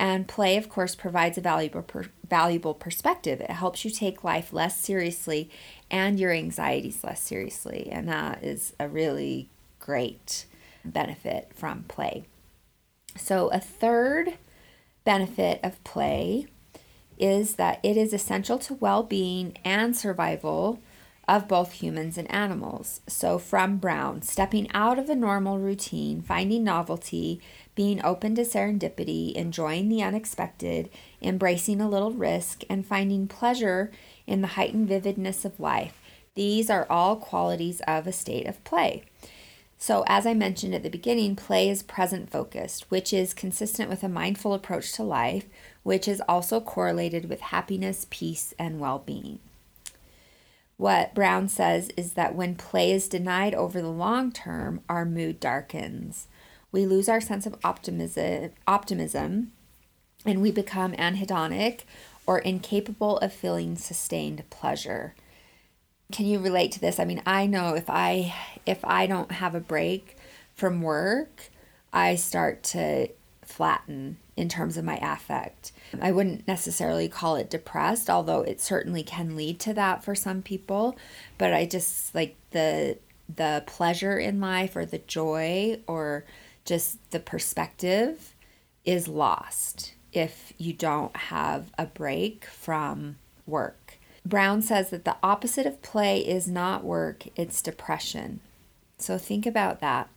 And 0.00 0.26
play, 0.26 0.56
of 0.56 0.70
course, 0.70 0.94
provides 0.94 1.36
a 1.36 1.42
valuable, 1.42 1.82
per, 1.82 2.06
valuable 2.26 2.72
perspective. 2.72 3.38
It 3.42 3.50
helps 3.50 3.84
you 3.84 3.90
take 3.90 4.24
life 4.24 4.50
less 4.50 4.80
seriously 4.80 5.50
and 5.90 6.18
your 6.18 6.32
anxieties 6.32 7.04
less 7.04 7.20
seriously. 7.20 7.90
And 7.92 8.08
that 8.08 8.42
is 8.42 8.72
a 8.80 8.88
really 8.88 9.50
great 9.78 10.46
benefit 10.86 11.50
from 11.54 11.82
play. 11.82 12.24
So, 13.18 13.48
a 13.48 13.60
third 13.60 14.38
benefit 15.04 15.60
of 15.62 15.84
play 15.84 16.46
is 17.18 17.56
that 17.56 17.78
it 17.82 17.98
is 17.98 18.14
essential 18.14 18.58
to 18.60 18.74
well 18.74 19.02
being 19.02 19.58
and 19.66 19.94
survival 19.94 20.80
of 21.28 21.46
both 21.46 21.74
humans 21.74 22.16
and 22.16 22.28
animals. 22.32 23.02
So, 23.06 23.38
from 23.38 23.76
Brown, 23.76 24.22
stepping 24.22 24.70
out 24.72 24.98
of 24.98 25.10
a 25.10 25.14
normal 25.14 25.58
routine, 25.58 26.22
finding 26.22 26.64
novelty, 26.64 27.40
being 27.74 28.04
open 28.04 28.34
to 28.34 28.42
serendipity, 28.42 29.32
enjoying 29.34 29.88
the 29.88 30.02
unexpected, 30.02 30.90
embracing 31.22 31.80
a 31.80 31.88
little 31.88 32.12
risk, 32.12 32.62
and 32.68 32.86
finding 32.86 33.28
pleasure 33.28 33.90
in 34.26 34.40
the 34.40 34.48
heightened 34.48 34.88
vividness 34.88 35.44
of 35.44 35.60
life. 35.60 36.00
These 36.34 36.70
are 36.70 36.86
all 36.90 37.16
qualities 37.16 37.80
of 37.86 38.06
a 38.06 38.12
state 38.12 38.46
of 38.46 38.62
play. 38.64 39.04
So, 39.82 40.04
as 40.06 40.26
I 40.26 40.34
mentioned 40.34 40.74
at 40.74 40.82
the 40.82 40.90
beginning, 40.90 41.36
play 41.36 41.70
is 41.70 41.82
present 41.82 42.30
focused, 42.30 42.90
which 42.90 43.14
is 43.14 43.32
consistent 43.32 43.88
with 43.88 44.02
a 44.02 44.10
mindful 44.10 44.52
approach 44.52 44.92
to 44.92 45.02
life, 45.02 45.46
which 45.82 46.06
is 46.06 46.22
also 46.28 46.60
correlated 46.60 47.30
with 47.30 47.40
happiness, 47.40 48.06
peace, 48.10 48.52
and 48.58 48.78
well 48.78 48.98
being. 48.98 49.38
What 50.76 51.14
Brown 51.14 51.48
says 51.48 51.90
is 51.96 52.12
that 52.12 52.34
when 52.34 52.54
play 52.56 52.92
is 52.92 53.08
denied 53.08 53.54
over 53.54 53.80
the 53.80 53.88
long 53.88 54.32
term, 54.32 54.82
our 54.88 55.04
mood 55.04 55.40
darkens. 55.40 56.26
We 56.72 56.86
lose 56.86 57.08
our 57.08 57.20
sense 57.20 57.46
of 57.46 57.56
optimism, 57.64 58.52
optimism 58.66 59.52
and 60.24 60.42
we 60.42 60.50
become 60.50 60.92
anhedonic 60.92 61.80
or 62.26 62.38
incapable 62.38 63.18
of 63.18 63.32
feeling 63.32 63.76
sustained 63.76 64.48
pleasure. 64.50 65.14
Can 66.12 66.26
you 66.26 66.38
relate 66.38 66.72
to 66.72 66.80
this? 66.80 66.98
I 66.98 67.04
mean, 67.04 67.22
I 67.24 67.46
know 67.46 67.74
if 67.74 67.88
I 67.88 68.34
if 68.66 68.84
I 68.84 69.06
don't 69.06 69.32
have 69.32 69.54
a 69.54 69.60
break 69.60 70.16
from 70.54 70.82
work, 70.82 71.50
I 71.92 72.16
start 72.16 72.62
to 72.64 73.08
flatten 73.42 74.18
in 74.36 74.48
terms 74.48 74.76
of 74.76 74.84
my 74.84 74.98
affect. 75.02 75.72
I 76.00 76.12
wouldn't 76.12 76.46
necessarily 76.46 77.08
call 77.08 77.36
it 77.36 77.50
depressed, 77.50 78.08
although 78.08 78.42
it 78.42 78.60
certainly 78.60 79.02
can 79.02 79.36
lead 79.36 79.58
to 79.60 79.74
that 79.74 80.04
for 80.04 80.14
some 80.14 80.42
people, 80.42 80.96
but 81.38 81.52
I 81.52 81.66
just 81.66 82.14
like 82.14 82.36
the 82.50 82.98
the 83.34 83.62
pleasure 83.66 84.18
in 84.18 84.40
life 84.40 84.74
or 84.74 84.84
the 84.84 84.98
joy 84.98 85.80
or 85.86 86.24
just 86.70 87.10
the 87.10 87.18
perspective 87.18 88.32
is 88.84 89.08
lost 89.08 89.94
if 90.12 90.52
you 90.56 90.72
don't 90.72 91.16
have 91.16 91.72
a 91.76 91.84
break 91.84 92.44
from 92.44 93.16
work. 93.44 93.98
Brown 94.24 94.62
says 94.62 94.90
that 94.90 95.04
the 95.04 95.16
opposite 95.20 95.66
of 95.66 95.82
play 95.82 96.20
is 96.20 96.46
not 96.46 96.84
work, 96.84 97.24
it's 97.34 97.60
depression. 97.60 98.38
So 98.98 99.18
think 99.18 99.46
about 99.46 99.80
that. 99.80 100.10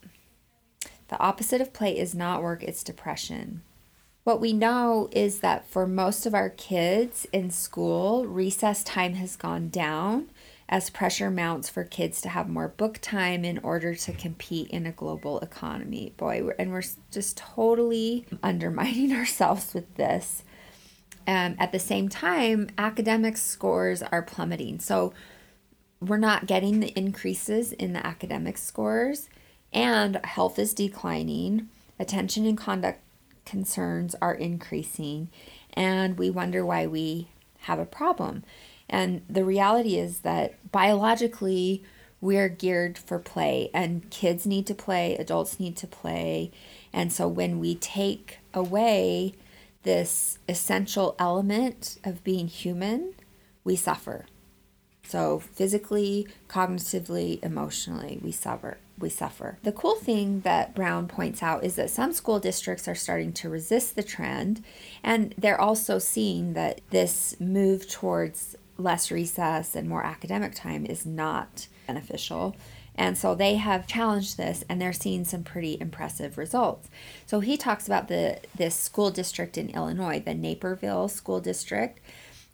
The 1.07 1.17
opposite 1.17 1.59
of 1.59 1.73
play 1.73 1.97
is 1.97 2.13
not 2.13 2.43
work, 2.43 2.61
it's 2.61 2.83
depression. 2.83 3.63
What 4.23 4.39
we 4.39 4.53
know 4.53 5.09
is 5.11 5.39
that 5.39 5.67
for 5.67 5.87
most 5.87 6.27
of 6.27 6.35
our 6.35 6.51
kids 6.51 7.25
in 7.33 7.49
school, 7.49 8.27
recess 8.27 8.83
time 8.83 9.15
has 9.15 9.35
gone 9.35 9.69
down 9.69 10.29
as 10.69 10.89
pressure 10.89 11.29
mounts 11.29 11.69
for 11.69 11.83
kids 11.83 12.21
to 12.21 12.29
have 12.29 12.49
more 12.49 12.69
book 12.69 12.99
time 13.01 13.43
in 13.43 13.57
order 13.59 13.93
to 13.93 14.13
compete 14.13 14.69
in 14.69 14.85
a 14.85 14.91
global 14.91 15.39
economy. 15.39 16.13
Boy, 16.17 16.49
and 16.57 16.71
we're 16.71 16.83
just 17.11 17.37
totally 17.37 18.25
undermining 18.41 19.13
ourselves 19.15 19.73
with 19.73 19.95
this. 19.95 20.43
Um, 21.27 21.55
at 21.59 21.71
the 21.71 21.79
same 21.79 22.09
time, 22.09 22.69
academic 22.77 23.37
scores 23.37 24.01
are 24.01 24.21
plummeting. 24.21 24.79
So 24.79 25.13
we're 26.01 26.17
not 26.17 26.47
getting 26.47 26.79
the 26.79 26.97
increases 26.97 27.71
in 27.71 27.93
the 27.93 28.05
academic 28.05 28.57
scores, 28.57 29.29
and 29.71 30.19
health 30.25 30.59
is 30.59 30.73
declining. 30.73 31.69
Attention 31.97 32.45
and 32.45 32.57
conduct 32.57 32.99
concerns 33.45 34.15
are 34.21 34.33
increasing, 34.33 35.29
and 35.73 36.17
we 36.17 36.29
wonder 36.29 36.65
why 36.65 36.87
we 36.87 37.29
have 37.59 37.79
a 37.79 37.85
problem. 37.85 38.43
And 38.89 39.21
the 39.29 39.45
reality 39.45 39.97
is 39.97 40.19
that 40.19 40.71
biologically, 40.71 41.83
we're 42.21 42.49
geared 42.49 42.97
for 42.97 43.19
play, 43.19 43.69
and 43.73 44.09
kids 44.09 44.45
need 44.45 44.65
to 44.67 44.75
play, 44.75 45.15
adults 45.17 45.59
need 45.59 45.75
to 45.77 45.87
play. 45.87 46.51
And 46.93 47.11
so 47.11 47.27
when 47.27 47.59
we 47.59 47.75
take 47.75 48.39
away 48.53 49.33
this 49.83 50.39
essential 50.47 51.15
element 51.19 51.97
of 52.05 52.23
being 52.23 52.47
human, 52.47 53.13
we 53.65 53.75
suffer. 53.75 54.25
So 55.05 55.39
physically, 55.39 56.27
cognitively, 56.47 57.43
emotionally, 57.43 58.19
we 58.23 58.31
suffer. 58.31 58.77
we 58.97 59.09
suffer. 59.09 59.57
The 59.63 59.71
cool 59.71 59.95
thing 59.95 60.41
that 60.41 60.73
Brown 60.73 61.07
points 61.07 61.43
out 61.43 61.63
is 61.63 61.75
that 61.75 61.89
some 61.89 62.13
school 62.13 62.39
districts 62.39 62.87
are 62.87 62.95
starting 62.95 63.33
to 63.33 63.49
resist 63.49 63.95
the 63.95 64.03
trend, 64.03 64.63
and 65.03 65.33
they're 65.37 65.59
also 65.59 65.99
seeing 65.99 66.53
that 66.53 66.81
this 66.89 67.35
move 67.39 67.89
towards 67.89 68.55
less 68.77 69.11
recess 69.11 69.75
and 69.75 69.87
more 69.87 70.03
academic 70.03 70.55
time 70.55 70.85
is 70.85 71.05
not 71.05 71.67
beneficial. 71.87 72.55
And 72.95 73.17
so 73.17 73.33
they 73.33 73.55
have 73.55 73.87
challenged 73.87 74.37
this 74.37 74.63
and 74.69 74.79
they're 74.79 74.93
seeing 74.93 75.25
some 75.25 75.43
pretty 75.43 75.77
impressive 75.79 76.37
results. 76.37 76.89
So 77.25 77.39
he 77.39 77.57
talks 77.57 77.87
about 77.87 78.07
the 78.07 78.39
this 78.55 78.75
school 78.75 79.09
district 79.09 79.57
in 79.57 79.69
Illinois, 79.69 80.19
the 80.19 80.33
Naperville 80.33 81.07
School 81.07 81.39
District, 81.39 81.99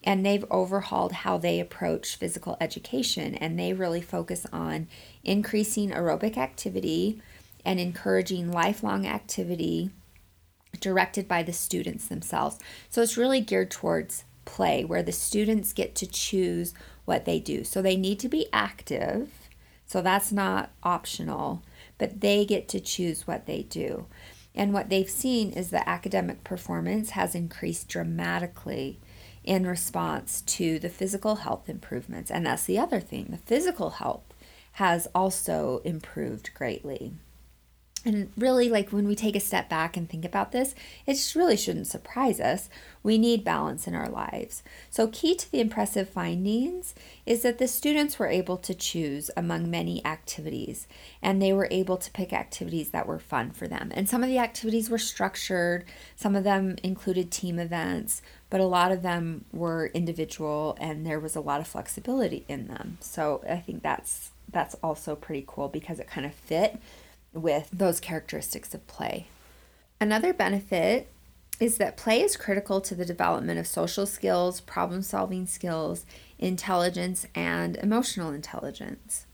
and 0.03 0.25
they've 0.25 0.45
overhauled 0.49 1.11
how 1.11 1.37
they 1.37 1.59
approach 1.59 2.15
physical 2.15 2.55
education 2.61 3.35
and 3.35 3.59
they 3.59 3.73
really 3.73 4.01
focus 4.01 4.45
on 4.53 4.87
increasing 5.23 5.91
aerobic 5.91 6.37
activity 6.37 7.21
and 7.65 7.79
encouraging 7.79 8.51
lifelong 8.51 9.05
activity 9.05 9.89
directed 10.79 11.27
by 11.27 11.43
the 11.43 11.51
students 11.51 12.07
themselves. 12.07 12.57
So 12.89 13.01
it's 13.01 13.17
really 13.17 13.41
geared 13.41 13.71
towards 13.71 14.23
play 14.49 14.83
where 14.83 15.03
the 15.03 15.11
students 15.11 15.73
get 15.73 15.95
to 15.95 16.07
choose 16.07 16.73
what 17.05 17.25
they 17.25 17.39
do. 17.39 17.63
So 17.63 17.81
they 17.81 17.95
need 17.95 18.19
to 18.19 18.29
be 18.29 18.47
active. 18.51 19.29
So 19.85 20.01
that's 20.01 20.31
not 20.31 20.71
optional, 20.83 21.63
but 21.97 22.21
they 22.21 22.45
get 22.45 22.67
to 22.69 22.79
choose 22.79 23.27
what 23.27 23.45
they 23.45 23.63
do. 23.63 24.07
And 24.55 24.73
what 24.73 24.89
they've 24.89 25.09
seen 25.09 25.51
is 25.51 25.69
the 25.69 25.87
academic 25.87 26.43
performance 26.43 27.11
has 27.11 27.35
increased 27.35 27.87
dramatically 27.87 28.99
in 29.43 29.65
response 29.65 30.41
to 30.41 30.79
the 30.79 30.89
physical 30.89 31.37
health 31.37 31.69
improvements. 31.69 32.29
And 32.31 32.45
that's 32.45 32.65
the 32.65 32.79
other 32.79 32.99
thing 32.99 33.27
the 33.29 33.37
physical 33.37 33.91
health 33.91 34.23
has 34.73 35.07
also 35.13 35.81
improved 35.83 36.53
greatly. 36.53 37.13
And 38.05 38.31
really, 38.37 38.69
like 38.69 38.91
when 38.91 39.07
we 39.07 39.15
take 39.15 39.35
a 39.35 39.41
step 39.41 39.67
back 39.67 39.97
and 39.97 40.09
think 40.09 40.23
about 40.23 40.51
this, 40.51 40.73
it 41.05 41.13
just 41.13 41.35
really 41.35 41.57
shouldn't 41.57 41.87
surprise 41.87 42.39
us. 42.39 42.69
We 43.03 43.17
need 43.17 43.43
balance 43.43 43.87
in 43.87 43.95
our 43.95 44.07
lives. 44.07 44.63
So, 44.89 45.07
key 45.07 45.35
to 45.35 45.51
the 45.51 45.59
impressive 45.59 46.07
findings 46.07 46.95
is 47.25 47.41
that 47.41 47.57
the 47.57 47.67
students 47.67 48.17
were 48.17 48.27
able 48.27 48.57
to 48.57 48.73
choose 48.73 49.29
among 49.35 49.69
many 49.69 50.05
activities, 50.05 50.87
and 51.21 51.41
they 51.41 51.51
were 51.51 51.67
able 51.71 51.97
to 51.97 52.11
pick 52.11 52.31
activities 52.31 52.91
that 52.91 53.07
were 53.07 53.19
fun 53.19 53.51
for 53.51 53.67
them. 53.67 53.91
And 53.93 54.07
some 54.07 54.23
of 54.23 54.29
the 54.29 54.39
activities 54.39 54.89
were 54.89 54.97
structured, 54.97 55.85
some 56.15 56.35
of 56.35 56.45
them 56.45 56.77
included 56.83 57.31
team 57.31 57.59
events, 57.59 58.21
but 58.49 58.61
a 58.61 58.65
lot 58.65 58.93
of 58.93 59.01
them 59.01 59.43
were 59.51 59.87
individual, 59.87 60.77
and 60.79 61.05
there 61.05 61.19
was 61.19 61.35
a 61.35 61.41
lot 61.41 61.59
of 61.59 61.67
flexibility 61.67 62.45
in 62.47 62.67
them. 62.67 62.97
So, 63.01 63.43
I 63.49 63.57
think 63.57 63.83
that's 63.83 64.31
that's 64.51 64.75
also 64.81 65.15
pretty 65.15 65.43
cool 65.45 65.67
because 65.67 65.99
it 65.99 66.07
kind 66.07 66.25
of 66.25 66.33
fit 66.33 66.79
with 67.39 67.69
those 67.71 67.99
characteristics 67.99 68.73
of 68.73 68.85
play. 68.87 69.27
Another 70.01 70.33
benefit 70.33 71.11
is 71.59 71.77
that 71.77 71.97
play 71.97 72.21
is 72.21 72.37
critical 72.37 72.79
to 72.81 72.95
the 72.95 73.05
development 73.05 73.59
of 73.59 73.67
social 73.67 74.05
skills, 74.05 74.61
problem 74.61 75.01
solving 75.01 75.45
skills, 75.45 76.05
intelligence, 76.37 77.25
and 77.35 77.75
emotional 77.77 78.31
intelligence. 78.31 79.25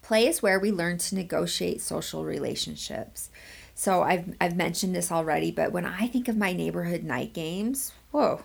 Play 0.00 0.26
is 0.26 0.42
where 0.42 0.60
we 0.60 0.70
learn 0.70 0.98
to 0.98 1.14
negotiate 1.14 1.80
social 1.80 2.24
relationships. 2.24 3.30
So 3.74 4.02
I've, 4.02 4.34
I've 4.40 4.56
mentioned 4.56 4.94
this 4.94 5.10
already, 5.10 5.50
but 5.50 5.72
when 5.72 5.86
I 5.86 6.06
think 6.06 6.28
of 6.28 6.36
my 6.36 6.52
neighborhood 6.52 7.02
night 7.02 7.32
games, 7.32 7.92
whoa, 8.10 8.42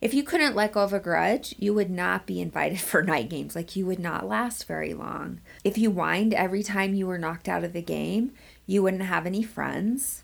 if 0.00 0.12
you 0.12 0.22
couldn't 0.22 0.54
let 0.54 0.72
go 0.72 0.82
of 0.82 0.92
a 0.92 1.00
grudge, 1.00 1.54
you 1.58 1.72
would 1.74 1.90
not 1.90 2.26
be 2.26 2.40
invited 2.40 2.80
for 2.80 3.02
night 3.02 3.28
games. 3.28 3.56
Like 3.56 3.74
you 3.74 3.86
would 3.86 3.98
not 3.98 4.28
last 4.28 4.66
very 4.66 4.94
long. 4.94 5.40
If 5.66 5.76
you 5.76 5.90
whined 5.90 6.32
every 6.32 6.62
time 6.62 6.94
you 6.94 7.08
were 7.08 7.18
knocked 7.18 7.48
out 7.48 7.64
of 7.64 7.72
the 7.72 7.82
game, 7.82 8.30
you 8.68 8.84
wouldn't 8.84 9.02
have 9.02 9.26
any 9.26 9.42
friends. 9.42 10.22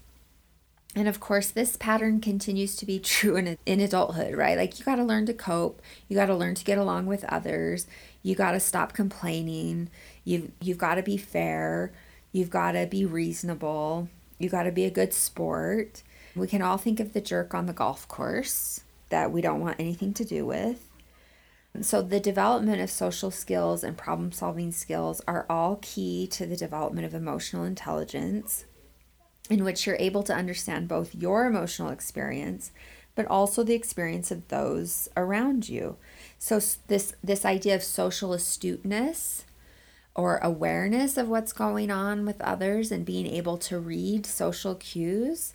And 0.94 1.08
of 1.08 1.18
course, 1.18 1.50
this 1.50 1.76
pattern 1.76 2.20
continues 2.20 2.76
to 2.76 2.87
be 2.87 3.00
true 3.00 3.34
in, 3.34 3.58
in 3.66 3.80
adulthood, 3.80 4.37
right? 4.37 4.56
Like 4.56 4.78
you 4.78 4.84
got 4.84 4.96
to 4.96 5.02
learn 5.02 5.26
to 5.26 5.34
cope. 5.34 5.82
You 6.06 6.14
got 6.14 6.26
to 6.26 6.37
learn 6.37 6.54
to 6.54 6.64
get 6.64 6.78
along 6.78 7.06
with 7.06 7.25
others. 7.25 7.88
You 8.22 8.37
got 8.37 8.52
to 8.52 8.61
stop 8.61 8.92
complaining. 8.92 9.90
You 10.22 10.52
you've 10.61 10.78
got 10.78 10.94
to 10.94 11.02
be 11.02 11.16
fair. 11.16 11.90
You've 12.31 12.50
got 12.50 12.72
to 12.72 12.87
be 12.87 13.05
reasonable. 13.05 14.09
You 14.38 14.48
got 14.48 14.62
to 14.62 14.70
be 14.70 14.85
a 14.85 14.92
good 14.92 15.12
sport. 15.12 16.05
We 16.37 16.46
can 16.46 16.62
all 16.62 16.78
think 16.78 17.00
of 17.00 17.14
the 17.14 17.20
jerk 17.20 17.52
on 17.52 17.66
the 17.66 17.72
golf 17.72 18.07
course 18.07 18.83
that 19.09 19.33
we 19.33 19.40
don't 19.40 19.61
want 19.61 19.81
anything 19.81 20.14
to 20.14 20.24
do 20.24 20.46
with. 20.46 20.91
So, 21.80 22.02
the 22.02 22.20
development 22.20 22.82
of 22.82 22.90
social 22.90 23.30
skills 23.30 23.82
and 23.82 23.96
problem 23.96 24.30
solving 24.30 24.72
skills 24.72 25.22
are 25.26 25.46
all 25.48 25.78
key 25.80 26.26
to 26.28 26.44
the 26.44 26.56
development 26.56 27.06
of 27.06 27.14
emotional 27.14 27.64
intelligence, 27.64 28.66
in 29.48 29.64
which 29.64 29.87
you're 29.87 29.96
able 29.98 30.22
to 30.24 30.35
understand 30.35 30.87
both 30.87 31.14
your 31.14 31.46
emotional 31.46 31.90
experience 31.90 32.72
but 33.14 33.26
also 33.26 33.62
the 33.62 33.74
experience 33.74 34.30
of 34.30 34.48
those 34.48 35.08
around 35.16 35.68
you. 35.68 35.96
So, 36.38 36.61
this, 36.88 37.14
this 37.22 37.44
idea 37.44 37.74
of 37.74 37.82
social 37.82 38.32
astuteness 38.32 39.44
or 40.14 40.38
awareness 40.38 41.16
of 41.16 41.28
what's 41.28 41.52
going 41.52 41.90
on 41.90 42.26
with 42.26 42.40
others 42.40 42.92
and 42.92 43.04
being 43.04 43.26
able 43.26 43.56
to 43.56 43.78
read 43.78 44.26
social 44.26 44.74
cues 44.74 45.54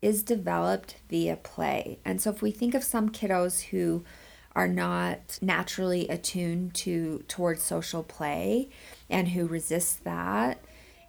is 0.00 0.22
developed 0.22 0.96
via 1.08 1.36
play. 1.36 1.98
And 2.04 2.20
so 2.20 2.30
if 2.30 2.40
we 2.40 2.52
think 2.52 2.74
of 2.74 2.84
some 2.84 3.10
kiddos 3.10 3.62
who 3.70 4.04
are 4.56 4.66
not 4.66 5.38
naturally 5.40 6.08
attuned 6.08 6.74
to 6.74 7.22
towards 7.28 7.62
social 7.62 8.02
play 8.02 8.68
and 9.08 9.28
who 9.28 9.46
resist 9.46 10.02
that 10.02 10.58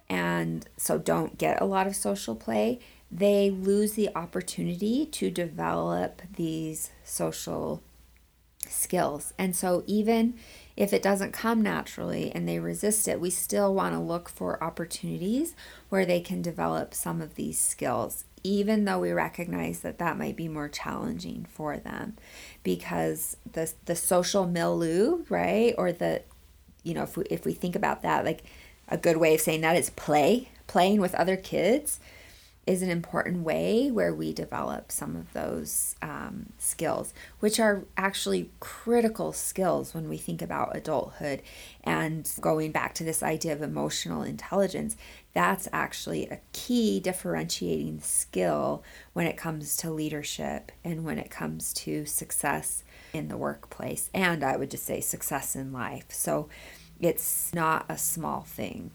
and 0.08 0.66
so 0.76 0.98
don't 0.98 1.38
get 1.38 1.60
a 1.60 1.66
lot 1.66 1.86
of 1.86 1.96
social 1.96 2.34
play, 2.34 2.78
they 3.10 3.50
lose 3.50 3.92
the 3.92 4.10
opportunity 4.14 5.06
to 5.06 5.30
develop 5.30 6.22
these 6.36 6.90
social 7.04 7.82
skills. 8.68 9.32
And 9.38 9.54
so 9.54 9.82
even 9.86 10.34
if 10.76 10.92
it 10.92 11.02
doesn't 11.02 11.32
come 11.32 11.62
naturally 11.62 12.30
and 12.32 12.48
they 12.48 12.58
resist 12.58 13.08
it, 13.08 13.20
we 13.20 13.30
still 13.30 13.74
want 13.74 13.94
to 13.94 14.00
look 14.00 14.28
for 14.28 14.62
opportunities 14.62 15.54
where 15.88 16.06
they 16.06 16.20
can 16.20 16.42
develop 16.42 16.94
some 16.94 17.20
of 17.20 17.34
these 17.34 17.58
skills 17.58 18.24
even 18.48 18.86
though 18.86 18.98
we 18.98 19.12
recognize 19.12 19.80
that 19.80 19.98
that 19.98 20.16
might 20.16 20.34
be 20.34 20.48
more 20.48 20.70
challenging 20.70 21.46
for 21.50 21.76
them 21.76 22.16
because 22.62 23.36
the 23.52 23.70
the 23.84 23.94
social 23.94 24.46
milieu 24.46 25.22
right 25.28 25.74
or 25.76 25.92
the 25.92 26.22
you 26.82 26.94
know 26.94 27.02
if 27.02 27.14
we, 27.18 27.24
if 27.24 27.44
we 27.44 27.52
think 27.52 27.76
about 27.76 28.00
that 28.00 28.24
like 28.24 28.42
a 28.88 28.96
good 28.96 29.18
way 29.18 29.34
of 29.34 29.40
saying 29.40 29.60
that 29.60 29.76
is 29.76 29.90
play 29.90 30.48
playing 30.66 30.98
with 30.98 31.14
other 31.14 31.36
kids 31.36 32.00
is 32.68 32.82
an 32.82 32.90
important 32.90 33.42
way 33.42 33.90
where 33.90 34.14
we 34.14 34.30
develop 34.30 34.92
some 34.92 35.16
of 35.16 35.32
those 35.32 35.96
um, 36.02 36.52
skills, 36.58 37.14
which 37.40 37.58
are 37.58 37.84
actually 37.96 38.50
critical 38.60 39.32
skills 39.32 39.94
when 39.94 40.06
we 40.06 40.18
think 40.18 40.42
about 40.42 40.76
adulthood. 40.76 41.40
And 41.82 42.30
going 42.42 42.70
back 42.70 42.92
to 42.96 43.04
this 43.04 43.22
idea 43.22 43.54
of 43.54 43.62
emotional 43.62 44.22
intelligence, 44.22 44.98
that's 45.38 45.68
actually 45.72 46.26
a 46.26 46.40
key 46.52 46.98
differentiating 46.98 48.00
skill 48.00 48.82
when 49.12 49.28
it 49.28 49.36
comes 49.36 49.76
to 49.76 49.88
leadership 49.88 50.72
and 50.82 51.04
when 51.04 51.16
it 51.16 51.30
comes 51.30 51.72
to 51.72 52.04
success 52.06 52.82
in 53.12 53.28
the 53.28 53.36
workplace. 53.36 54.10
And 54.12 54.42
I 54.42 54.56
would 54.56 54.68
just 54.68 54.84
say 54.84 55.00
success 55.00 55.54
in 55.54 55.72
life. 55.72 56.06
So 56.08 56.48
it's 56.98 57.54
not 57.54 57.86
a 57.88 57.96
small 57.96 58.40
thing. 58.40 58.90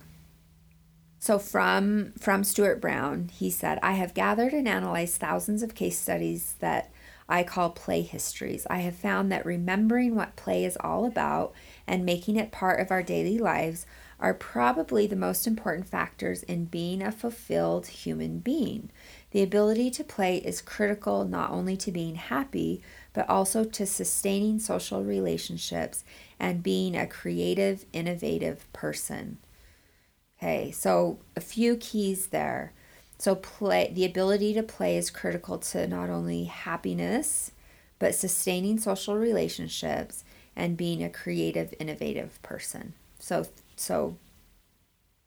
So 1.17 1.39
from 1.39 2.11
from 2.19 2.43
Stuart 2.43 2.81
Brown, 2.81 3.29
he 3.33 3.49
said, 3.49 3.79
"I 3.81 3.93
have 3.93 4.13
gathered 4.13 4.51
and 4.51 4.67
analyzed 4.67 5.21
thousands 5.21 5.63
of 5.63 5.75
case 5.75 5.97
studies 5.97 6.55
that 6.59 6.91
I 7.29 7.43
call 7.43 7.69
play 7.69 8.01
histories. 8.01 8.67
I 8.69 8.79
have 8.79 8.97
found 8.97 9.31
that 9.31 9.45
remembering 9.45 10.13
what 10.13 10.35
play 10.35 10.65
is 10.65 10.77
all 10.81 11.05
about 11.05 11.53
and 11.87 12.05
making 12.05 12.35
it 12.35 12.51
part 12.51 12.81
of 12.81 12.91
our 12.91 13.01
daily 13.01 13.37
lives 13.37 13.85
are 14.23 14.33
probably 14.33 15.05
the 15.05 15.17
most 15.17 15.45
important 15.45 15.85
factors 15.85 16.43
in 16.43 16.63
being 16.63 17.01
a 17.01 17.11
fulfilled 17.11 17.87
human 17.87 18.39
being. 18.39 18.89
The 19.31 19.43
ability 19.43 19.91
to 19.91 20.03
play 20.03 20.37
is 20.37 20.61
critical 20.61 21.25
not 21.25 21.51
only 21.51 21.75
to 21.77 21.91
being 21.91 22.15
happy, 22.15 22.81
but 23.11 23.29
also 23.29 23.65
to 23.65 23.85
sustaining 23.85 24.59
social 24.59 25.03
relationships 25.03 26.05
and 26.39 26.63
being 26.63 26.95
a 26.95 27.05
creative, 27.05 27.85
innovative 27.91 28.71
person." 28.71 29.39
Okay, 30.37 30.71
so 30.71 31.19
a 31.35 31.41
few 31.41 31.75
keys 31.75 32.27
there. 32.27 32.71
So 33.17 33.35
play 33.35 33.91
the 33.93 34.05
ability 34.05 34.53
to 34.53 34.63
play 34.63 34.95
is 34.95 35.09
critical 35.09 35.57
to 35.57 35.85
not 35.85 36.09
only 36.09 36.45
happiness, 36.45 37.51
but 37.99 38.15
sustaining 38.15 38.79
social 38.79 39.17
relationships 39.17 40.23
and 40.55 40.77
being 40.77 41.03
a 41.03 41.09
creative, 41.09 41.73
innovative 41.77 42.41
person. 42.41 42.93
So 43.19 43.47
so 43.75 44.17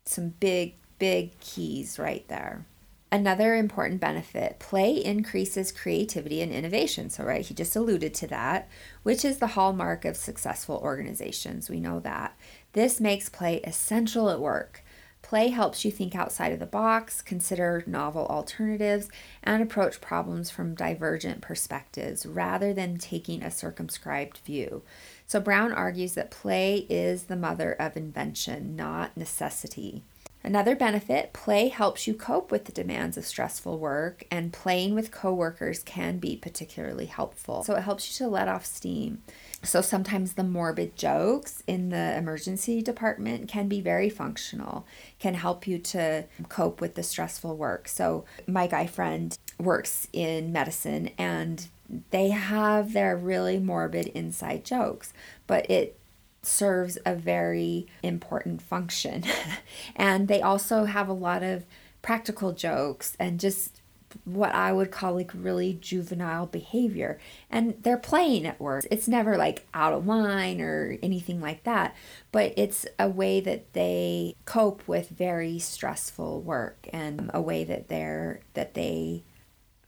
some 0.05 0.31
big 0.41 0.75
big 0.99 1.39
keys 1.41 1.99
right 1.99 2.27
there. 2.29 2.65
Another 3.13 3.55
important 3.55 4.01
benefit 4.01 4.59
play 4.59 4.93
increases 4.93 5.71
creativity 5.71 6.43
and 6.43 6.53
innovation. 6.53 7.09
So, 7.09 7.23
right, 7.25 7.47
he 7.47 7.55
just 7.55 7.77
alluded 7.77 8.15
to 8.15 8.27
that, 8.29 8.69
which 9.05 9.25
is 9.25 9.39
the 9.39 9.49
hallmark 9.49 10.05
of 10.05 10.17
successful 10.17 10.81
organizations. 10.83 11.71
We 11.71 11.81
know 11.81 12.01
that. 12.01 12.37
This 12.73 13.01
makes 13.01 13.29
play 13.29 13.61
essential 13.61 14.29
at 14.29 14.41
work 14.41 14.83
Play 15.27 15.49
helps 15.49 15.85
you 15.85 15.91
think 15.91 16.15
outside 16.15 16.53
of 16.53 16.61
the 16.61 16.67
box, 16.67 17.21
consider 17.21 17.83
novel 17.85 18.29
alternatives, 18.29 19.09
and 19.43 19.61
approach 19.61 20.01
problems 20.01 20.51
from 20.51 20.77
divergent 20.77 21.41
perspectives 21.41 22.25
rather 22.25 22.73
than 22.73 22.97
taking 22.97 23.43
a 23.43 23.51
circumscribed 23.51 24.39
view. 24.39 24.83
So, 25.27 25.41
Brown 25.41 25.73
argues 25.73 26.15
that 26.15 26.31
play 26.31 26.87
is 26.89 27.25
the 27.25 27.37
mother 27.37 27.73
of 27.73 27.97
invention, 27.97 28.77
not 28.77 29.17
necessity. 29.17 30.05
Another 30.45 30.77
benefit 30.77 31.33
play 31.33 31.67
helps 31.67 32.07
you 32.07 32.15
cope 32.15 32.53
with 32.53 32.67
the 32.67 32.73
demands 32.73 33.17
of 33.17 33.27
stressful 33.27 33.81
work, 33.81 34.25
and 34.31 34.53
playing 34.53 34.95
with 34.95 35.11
coworkers 35.11 35.83
can 35.83 36.19
be 36.19 36.37
particularly 36.37 37.07
helpful. 37.07 37.65
So, 37.65 37.75
it 37.75 37.83
helps 37.83 38.09
you 38.09 38.25
to 38.25 38.31
let 38.31 38.47
off 38.47 38.65
steam. 38.65 39.23
So, 39.65 39.81
sometimes 39.81 40.35
the 40.35 40.45
morbid 40.45 40.95
jokes 40.95 41.65
in 41.67 41.89
the 41.89 42.17
emergency 42.17 42.81
department 42.81 43.49
can 43.49 43.67
be 43.67 43.81
very 43.81 44.09
functional, 44.09 44.87
can 45.19 45.35
help 45.35 45.67
you 45.67 45.79
to 45.79 46.27
cope 46.49 46.81
with 46.81 46.95
the 46.95 47.03
stressful 47.03 47.57
work. 47.57 47.89
So, 47.89 48.25
my 48.47 48.69
guy 48.69 48.87
friend 48.87 49.37
works 49.59 50.07
in 50.13 50.53
medicine, 50.53 51.11
and 51.19 51.67
they 52.11 52.31
have 52.31 52.93
their 52.93 53.17
really 53.17 53.59
morbid 53.59 54.09
inside 54.09 54.65
jokes, 54.65 55.13
but 55.47 55.71
it 55.71 55.99
serves 56.43 56.99
a 57.05 57.15
very 57.15 57.87
important 58.03 58.63
function. 58.63 59.25
and 59.97 60.29
they 60.29 60.41
also 60.43 60.85
have 60.85 61.09
a 61.09 61.13
lot 61.13 61.43
of 61.43 61.65
practical 62.03 62.53
jokes 62.53 63.17
and 63.19 63.41
just 63.41 63.81
what 64.25 64.55
I 64.55 64.73
would 64.73 64.91
call 64.91 65.15
like 65.15 65.31
really 65.35 65.75
juvenile 65.75 66.47
behavior. 66.47 67.19
And 67.51 67.75
they're 67.83 67.99
playing 67.99 68.47
at 68.47 68.61
work. 68.61 68.87
It's 68.91 69.09
never 69.09 69.37
like 69.37 69.67
out 69.75 69.93
of 69.93 70.07
line 70.07 70.61
or 70.61 70.97
anything 71.03 71.41
like 71.41 71.65
that, 71.65 71.95
but 72.33 72.55
it's 72.57 72.87
a 72.99 73.09
way 73.09 73.41
that 73.41 73.73
they 73.73 74.35
cope 74.45 74.87
with 74.87 75.09
very 75.09 75.59
stressful 75.59 76.41
work 76.41 76.89
and 76.93 77.31
a 77.35 77.41
way 77.41 77.65
that 77.65 77.89
they're 77.89 78.41
that 78.55 78.75
they 78.75 79.23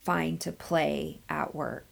find 0.00 0.40
to 0.40 0.52
play 0.52 1.20
at 1.28 1.54
work. 1.54 1.84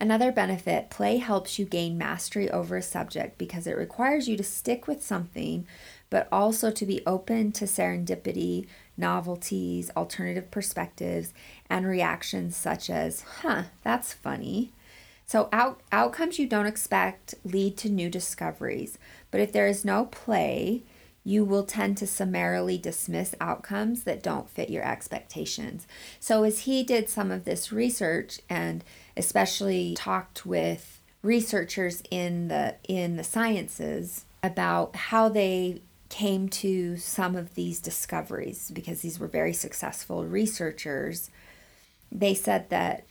Another 0.00 0.30
benefit 0.30 0.90
play 0.90 1.16
helps 1.16 1.58
you 1.58 1.64
gain 1.64 1.98
mastery 1.98 2.48
over 2.50 2.76
a 2.76 2.82
subject 2.82 3.36
because 3.36 3.66
it 3.66 3.76
requires 3.76 4.28
you 4.28 4.36
to 4.36 4.44
stick 4.44 4.86
with 4.86 5.02
something, 5.02 5.66
but 6.08 6.28
also 6.30 6.70
to 6.70 6.86
be 6.86 7.02
open 7.04 7.50
to 7.52 7.64
serendipity, 7.64 8.66
novelties, 8.96 9.90
alternative 9.96 10.50
perspectives, 10.52 11.34
and 11.68 11.86
reactions 11.86 12.56
such 12.56 12.88
as, 12.88 13.22
huh, 13.42 13.64
that's 13.82 14.12
funny. 14.12 14.72
So, 15.26 15.48
out- 15.52 15.80
outcomes 15.92 16.38
you 16.38 16.46
don't 16.46 16.66
expect 16.66 17.34
lead 17.44 17.76
to 17.78 17.90
new 17.90 18.08
discoveries, 18.08 18.98
but 19.30 19.40
if 19.40 19.52
there 19.52 19.66
is 19.66 19.84
no 19.84 20.06
play, 20.06 20.84
you 21.28 21.44
will 21.44 21.64
tend 21.64 21.94
to 21.98 22.06
summarily 22.06 22.78
dismiss 22.78 23.34
outcomes 23.38 24.04
that 24.04 24.22
don't 24.22 24.48
fit 24.48 24.70
your 24.70 24.82
expectations. 24.82 25.86
So, 26.18 26.42
as 26.42 26.60
he 26.60 26.82
did 26.82 27.10
some 27.10 27.30
of 27.30 27.44
this 27.44 27.70
research 27.70 28.40
and 28.48 28.82
especially 29.14 29.94
talked 29.94 30.46
with 30.46 31.02
researchers 31.20 32.02
in 32.10 32.48
the 32.48 32.76
in 32.88 33.16
the 33.16 33.24
sciences 33.24 34.24
about 34.42 34.96
how 34.96 35.28
they 35.28 35.82
came 36.08 36.48
to 36.48 36.96
some 36.96 37.36
of 37.36 37.54
these 37.54 37.78
discoveries 37.78 38.70
because 38.70 39.02
these 39.02 39.20
were 39.20 39.26
very 39.26 39.52
successful 39.52 40.24
researchers 40.24 41.30
they 42.10 42.32
said 42.32 42.70
that 42.70 43.04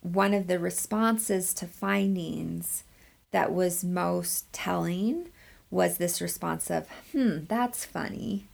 one 0.00 0.34
of 0.34 0.48
the 0.48 0.58
responses 0.58 1.54
to 1.54 1.66
findings 1.66 2.82
that 3.30 3.52
was 3.52 3.84
most 3.84 4.52
telling 4.52 5.28
was 5.70 5.98
this 5.98 6.20
response 6.20 6.70
of 6.70 6.88
hmm 7.12 7.44
that's 7.48 7.84
funny 7.84 8.48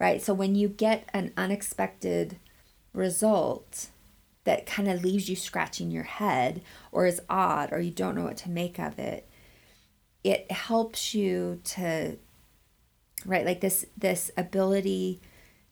right? 0.00 0.22
So 0.22 0.32
when 0.32 0.54
you 0.56 0.68
get 0.68 1.08
an 1.12 1.32
unexpected 1.36 2.38
result 2.92 3.88
that 4.44 4.66
kind 4.66 4.88
of 4.88 5.04
leaves 5.04 5.28
you 5.28 5.36
scratching 5.36 5.90
your 5.92 6.02
head 6.04 6.62
or 6.90 7.06
is 7.06 7.20
odd 7.28 7.72
or 7.72 7.78
you 7.78 7.90
don't 7.92 8.16
know 8.16 8.24
what 8.24 8.38
to 8.38 8.50
make 8.50 8.80
of 8.80 8.98
it 8.98 9.28
it 10.24 10.50
helps 10.50 11.14
you 11.14 11.60
to 11.62 12.16
right 13.24 13.46
like 13.46 13.60
this 13.60 13.86
this 13.96 14.30
ability 14.36 15.20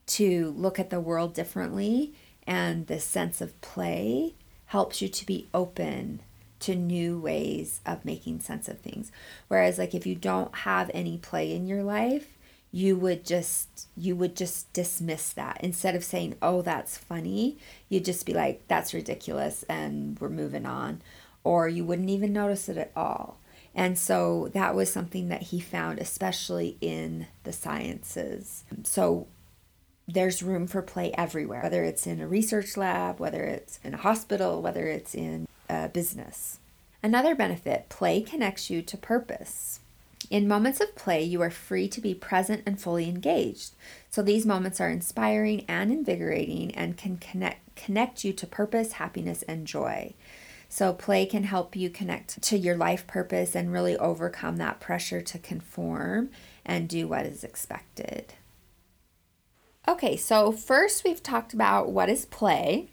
to 0.05 0.53
look 0.55 0.79
at 0.79 0.91
the 0.91 1.01
world 1.01 1.33
differently 1.33 2.13
and 2.47 2.87
this 2.87 3.03
sense 3.03 3.41
of 3.41 3.59
play 3.59 4.33
helps 4.67 5.01
you 5.01 5.09
to 5.09 5.25
be 5.25 5.49
open 5.53 6.21
to 6.59 6.75
new 6.75 7.19
ways 7.19 7.81
of 7.85 8.05
making 8.05 8.39
sense 8.39 8.67
of 8.67 8.79
things. 8.79 9.11
Whereas 9.47 9.77
like 9.77 9.95
if 9.95 10.05
you 10.05 10.15
don't 10.15 10.53
have 10.57 10.91
any 10.93 11.17
play 11.17 11.53
in 11.53 11.67
your 11.67 11.83
life 11.83 12.27
you 12.71 12.95
would 12.95 13.25
just 13.25 13.87
you 13.97 14.15
would 14.15 14.35
just 14.35 14.71
dismiss 14.73 15.33
that. 15.33 15.59
Instead 15.61 15.95
of 15.95 16.03
saying 16.03 16.35
oh 16.41 16.61
that's 16.61 16.97
funny 16.97 17.57
you'd 17.87 18.05
just 18.05 18.25
be 18.25 18.33
like 18.33 18.67
that's 18.67 18.93
ridiculous 18.93 19.63
and 19.63 20.19
we're 20.19 20.29
moving 20.29 20.65
on. 20.65 21.01
Or 21.43 21.67
you 21.67 21.85
wouldn't 21.85 22.09
even 22.09 22.33
notice 22.33 22.69
it 22.69 22.77
at 22.77 22.91
all. 22.95 23.37
And 23.73 23.97
so 23.97 24.49
that 24.53 24.75
was 24.75 24.91
something 24.91 25.29
that 25.29 25.43
he 25.43 25.59
found 25.59 25.99
especially 25.99 26.77
in 26.81 27.27
the 27.43 27.53
sciences. 27.53 28.63
So 28.83 29.27
there's 30.07 30.43
room 30.43 30.67
for 30.67 30.81
play 30.81 31.11
everywhere 31.13 31.61
whether 31.61 31.83
it's 31.83 32.07
in 32.07 32.19
a 32.19 32.27
research 32.27 32.75
lab 32.75 33.19
whether 33.19 33.43
it's 33.43 33.79
in 33.83 33.93
a 33.93 33.97
hospital 33.97 34.61
whether 34.61 34.87
it's 34.87 35.13
in 35.13 35.47
a 35.69 35.87
business 35.89 36.59
another 37.01 37.35
benefit 37.35 37.87
play 37.89 38.21
connects 38.21 38.69
you 38.69 38.81
to 38.81 38.97
purpose 38.97 39.79
in 40.29 40.47
moments 40.47 40.79
of 40.79 40.95
play, 40.95 41.23
you 41.23 41.41
are 41.41 41.49
free 41.49 41.87
to 41.87 42.01
be 42.01 42.13
present 42.13 42.61
and 42.65 42.79
fully 42.79 43.09
engaged. 43.09 43.71
So 44.11 44.21
these 44.21 44.45
moments 44.45 44.79
are 44.79 44.89
inspiring 44.89 45.65
and 45.67 45.91
invigorating 45.91 46.73
and 46.75 46.97
can 46.97 47.17
connect 47.17 47.75
connect 47.75 48.25
you 48.25 48.33
to 48.33 48.45
purpose, 48.45 48.93
happiness, 48.93 49.41
and 49.43 49.65
joy. 49.65 50.13
So 50.67 50.93
play 50.93 51.25
can 51.25 51.45
help 51.45 51.75
you 51.75 51.89
connect 51.89 52.41
to 52.43 52.57
your 52.57 52.75
life 52.75 53.07
purpose 53.07 53.55
and 53.55 53.73
really 53.73 53.97
overcome 53.97 54.57
that 54.57 54.79
pressure 54.79 55.21
to 55.21 55.39
conform 55.39 56.29
and 56.65 56.87
do 56.87 57.07
what 57.07 57.25
is 57.25 57.43
expected. 57.43 58.33
Okay, 59.87 60.15
so 60.15 60.51
first 60.51 61.03
we've 61.03 61.23
talked 61.23 61.53
about 61.53 61.91
what 61.91 62.09
is 62.09 62.25
play. 62.25 62.89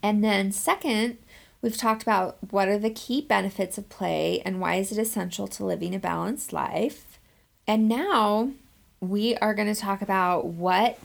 And 0.00 0.22
then 0.22 0.52
second, 0.52 1.18
We've 1.68 1.76
talked 1.76 2.00
about 2.00 2.38
what 2.50 2.68
are 2.68 2.78
the 2.78 2.88
key 2.88 3.20
benefits 3.20 3.76
of 3.76 3.90
play 3.90 4.40
and 4.46 4.58
why 4.58 4.76
is 4.76 4.90
it 4.90 4.96
essential 4.96 5.46
to 5.48 5.66
living 5.66 5.94
a 5.94 5.98
balanced 5.98 6.50
life. 6.50 7.18
And 7.66 7.86
now 7.86 8.52
we 9.00 9.36
are 9.36 9.52
going 9.52 9.68
to 9.68 9.78
talk 9.78 10.00
about 10.00 10.46
what 10.46 10.98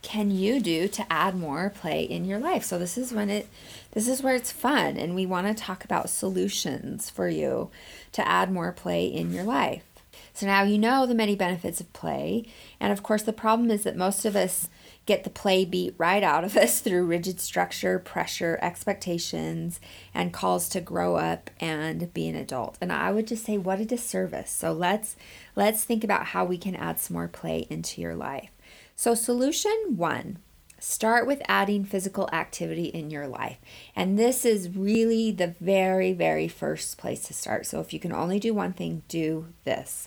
can 0.00 0.30
you 0.30 0.60
do 0.60 0.88
to 0.88 1.12
add 1.12 1.34
more 1.34 1.68
play 1.68 2.04
in 2.04 2.24
your 2.24 2.38
life. 2.38 2.64
So 2.64 2.78
this 2.78 2.96
is 2.96 3.12
when 3.12 3.28
it 3.28 3.48
this 3.90 4.08
is 4.08 4.22
where 4.22 4.34
it's 4.34 4.50
fun 4.50 4.96
and 4.96 5.14
we 5.14 5.26
want 5.26 5.46
to 5.46 5.62
talk 5.62 5.84
about 5.84 6.08
solutions 6.08 7.10
for 7.10 7.28
you 7.28 7.68
to 8.12 8.26
add 8.26 8.50
more 8.50 8.72
play 8.72 9.04
in 9.04 9.34
your 9.34 9.44
life. 9.44 9.84
So 10.32 10.46
now 10.46 10.62
you 10.62 10.78
know 10.78 11.04
the 11.04 11.14
many 11.14 11.36
benefits 11.36 11.82
of 11.82 11.92
play. 11.92 12.46
And 12.80 12.94
of 12.94 13.02
course 13.02 13.24
the 13.24 13.34
problem 13.34 13.70
is 13.70 13.82
that 13.82 13.94
most 13.94 14.24
of 14.24 14.36
us 14.36 14.70
get 15.08 15.24
the 15.24 15.30
play 15.30 15.64
beat 15.64 15.94
right 15.96 16.22
out 16.22 16.44
of 16.44 16.56
us 16.64 16.80
through 16.80 17.06
rigid 17.06 17.40
structure, 17.40 17.98
pressure, 17.98 18.58
expectations, 18.60 19.80
and 20.14 20.32
calls 20.32 20.68
to 20.68 20.80
grow 20.80 21.16
up 21.16 21.50
and 21.58 22.12
be 22.12 22.28
an 22.28 22.36
adult. 22.36 22.76
And 22.80 22.92
I 22.92 23.10
would 23.10 23.26
just 23.26 23.44
say 23.44 23.56
what 23.56 23.80
a 23.80 23.86
disservice. 23.86 24.50
So 24.50 24.70
let's 24.72 25.16
let's 25.56 25.82
think 25.82 26.04
about 26.04 26.26
how 26.26 26.44
we 26.44 26.58
can 26.58 26.76
add 26.76 27.00
some 27.00 27.14
more 27.14 27.26
play 27.26 27.66
into 27.70 28.00
your 28.00 28.14
life. 28.14 28.50
So 28.94 29.14
solution 29.14 29.96
1, 29.96 30.38
start 30.78 31.26
with 31.26 31.40
adding 31.48 31.84
physical 31.84 32.28
activity 32.32 32.86
in 32.86 33.10
your 33.10 33.26
life. 33.26 33.58
And 33.96 34.18
this 34.18 34.44
is 34.44 34.76
really 34.76 35.32
the 35.32 35.54
very 35.58 36.12
very 36.12 36.48
first 36.48 36.98
place 36.98 37.22
to 37.28 37.32
start. 37.32 37.64
So 37.64 37.80
if 37.80 37.94
you 37.94 37.98
can 37.98 38.12
only 38.12 38.38
do 38.38 38.52
one 38.52 38.74
thing, 38.74 39.02
do 39.08 39.46
this. 39.64 40.06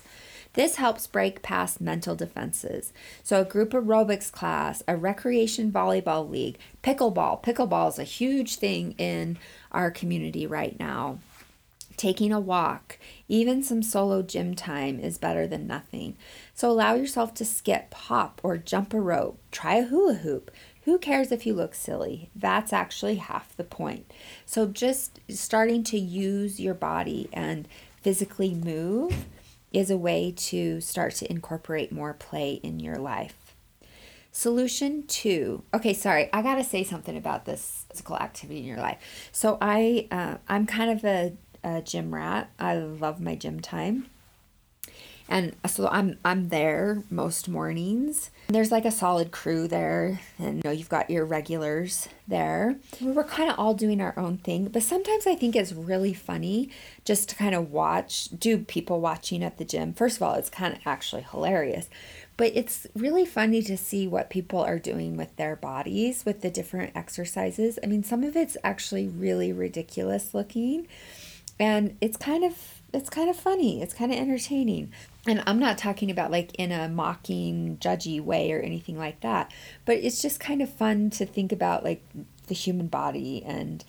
This 0.54 0.76
helps 0.76 1.06
break 1.06 1.42
past 1.42 1.80
mental 1.80 2.14
defenses. 2.14 2.92
So, 3.22 3.40
a 3.40 3.44
group 3.44 3.70
aerobics 3.70 4.30
class, 4.30 4.82
a 4.86 4.96
recreation 4.96 5.72
volleyball 5.72 6.28
league, 6.28 6.58
pickleball. 6.82 7.42
Pickleball 7.42 7.88
is 7.88 7.98
a 7.98 8.04
huge 8.04 8.56
thing 8.56 8.94
in 8.98 9.38
our 9.70 9.90
community 9.90 10.46
right 10.46 10.78
now. 10.78 11.18
Taking 11.96 12.32
a 12.32 12.40
walk, 12.40 12.98
even 13.28 13.62
some 13.62 13.82
solo 13.82 14.22
gym 14.22 14.54
time 14.54 14.98
is 14.98 15.18
better 15.18 15.46
than 15.46 15.66
nothing. 15.66 16.16
So, 16.54 16.70
allow 16.70 16.94
yourself 16.94 17.32
to 17.34 17.44
skip, 17.46 17.94
hop, 17.94 18.40
or 18.42 18.58
jump 18.58 18.92
a 18.92 19.00
rope. 19.00 19.38
Try 19.50 19.76
a 19.76 19.86
hula 19.86 20.14
hoop. 20.14 20.50
Who 20.84 20.98
cares 20.98 21.32
if 21.32 21.46
you 21.46 21.54
look 21.54 21.74
silly? 21.74 22.28
That's 22.34 22.72
actually 22.72 23.16
half 23.16 23.56
the 23.56 23.64
point. 23.64 24.12
So, 24.44 24.66
just 24.66 25.20
starting 25.30 25.82
to 25.84 25.98
use 25.98 26.60
your 26.60 26.74
body 26.74 27.30
and 27.32 27.66
physically 28.02 28.52
move 28.52 29.26
is 29.72 29.90
a 29.90 29.96
way 29.96 30.32
to 30.36 30.80
start 30.80 31.14
to 31.16 31.30
incorporate 31.30 31.92
more 31.92 32.14
play 32.14 32.54
in 32.62 32.80
your 32.80 32.96
life. 32.96 33.54
Solution 34.30 35.04
two. 35.06 35.62
Okay, 35.74 35.92
sorry, 35.92 36.30
I 36.32 36.40
gotta 36.40 36.64
say 36.64 36.84
something 36.84 37.16
about 37.16 37.44
this 37.44 37.84
physical 37.90 38.16
activity 38.16 38.60
in 38.60 38.64
your 38.64 38.78
life. 38.78 38.98
So 39.30 39.58
I, 39.60 40.08
uh, 40.10 40.36
I'm 40.48 40.66
kind 40.66 40.90
of 40.90 41.04
a, 41.04 41.34
a 41.62 41.82
gym 41.82 42.14
rat. 42.14 42.50
I 42.58 42.76
love 42.76 43.20
my 43.20 43.34
gym 43.34 43.60
time, 43.60 44.06
And 45.28 45.54
so 45.66 45.88
I'm 45.88 46.18
I'm 46.24 46.48
there 46.48 47.02
most 47.10 47.48
mornings. 47.48 48.30
There's 48.48 48.72
like 48.72 48.84
a 48.84 48.90
solid 48.90 49.30
crew 49.30 49.66
there, 49.66 50.20
and 50.38 50.56
you 50.56 50.62
know 50.64 50.70
you've 50.70 50.88
got 50.88 51.08
your 51.10 51.24
regulars 51.24 52.08
there. 52.28 52.76
We're 53.00 53.24
kind 53.24 53.50
of 53.50 53.58
all 53.58 53.74
doing 53.74 54.00
our 54.00 54.18
own 54.18 54.38
thing, 54.38 54.68
but 54.68 54.82
sometimes 54.82 55.26
I 55.26 55.34
think 55.34 55.56
it's 55.56 55.72
really 55.72 56.12
funny 56.12 56.70
just 57.04 57.28
to 57.30 57.36
kind 57.36 57.54
of 57.54 57.70
watch, 57.70 58.28
do 58.38 58.58
people 58.58 59.00
watching 59.00 59.42
at 59.42 59.58
the 59.58 59.64
gym. 59.64 59.92
First 59.94 60.16
of 60.16 60.22
all, 60.22 60.34
it's 60.34 60.50
kind 60.50 60.74
of 60.74 60.80
actually 60.84 61.22
hilarious, 61.22 61.88
but 62.36 62.52
it's 62.54 62.86
really 62.94 63.24
funny 63.24 63.62
to 63.62 63.76
see 63.76 64.06
what 64.06 64.30
people 64.30 64.60
are 64.60 64.78
doing 64.78 65.16
with 65.16 65.34
their 65.36 65.56
bodies 65.56 66.24
with 66.24 66.42
the 66.42 66.50
different 66.50 66.94
exercises. 66.96 67.78
I 67.82 67.86
mean, 67.86 68.04
some 68.04 68.22
of 68.22 68.36
it's 68.36 68.56
actually 68.64 69.08
really 69.08 69.52
ridiculous 69.52 70.34
looking, 70.34 70.88
and 71.58 71.96
it's 72.00 72.16
kind 72.16 72.44
of 72.44 72.82
it's 72.92 73.08
kind 73.08 73.30
of 73.30 73.36
funny. 73.36 73.82
It's 73.82 73.94
kind 73.94 74.12
of 74.12 74.18
entertaining 74.18 74.92
and 75.26 75.42
I'm 75.46 75.58
not 75.58 75.78
talking 75.78 76.10
about 76.10 76.30
like 76.30 76.54
in 76.56 76.72
a 76.72 76.88
mocking, 76.88 77.78
judgy 77.80 78.20
way 78.20 78.52
or 78.52 78.60
anything 78.60 78.98
like 78.98 79.20
that, 79.20 79.52
but 79.84 79.96
it's 79.96 80.20
just 80.20 80.40
kind 80.40 80.60
of 80.60 80.72
fun 80.72 81.10
to 81.10 81.26
think 81.26 81.52
about 81.52 81.84
like 81.84 82.04
the 82.48 82.54
human 82.54 82.88
body 82.88 83.42
and 83.44 83.84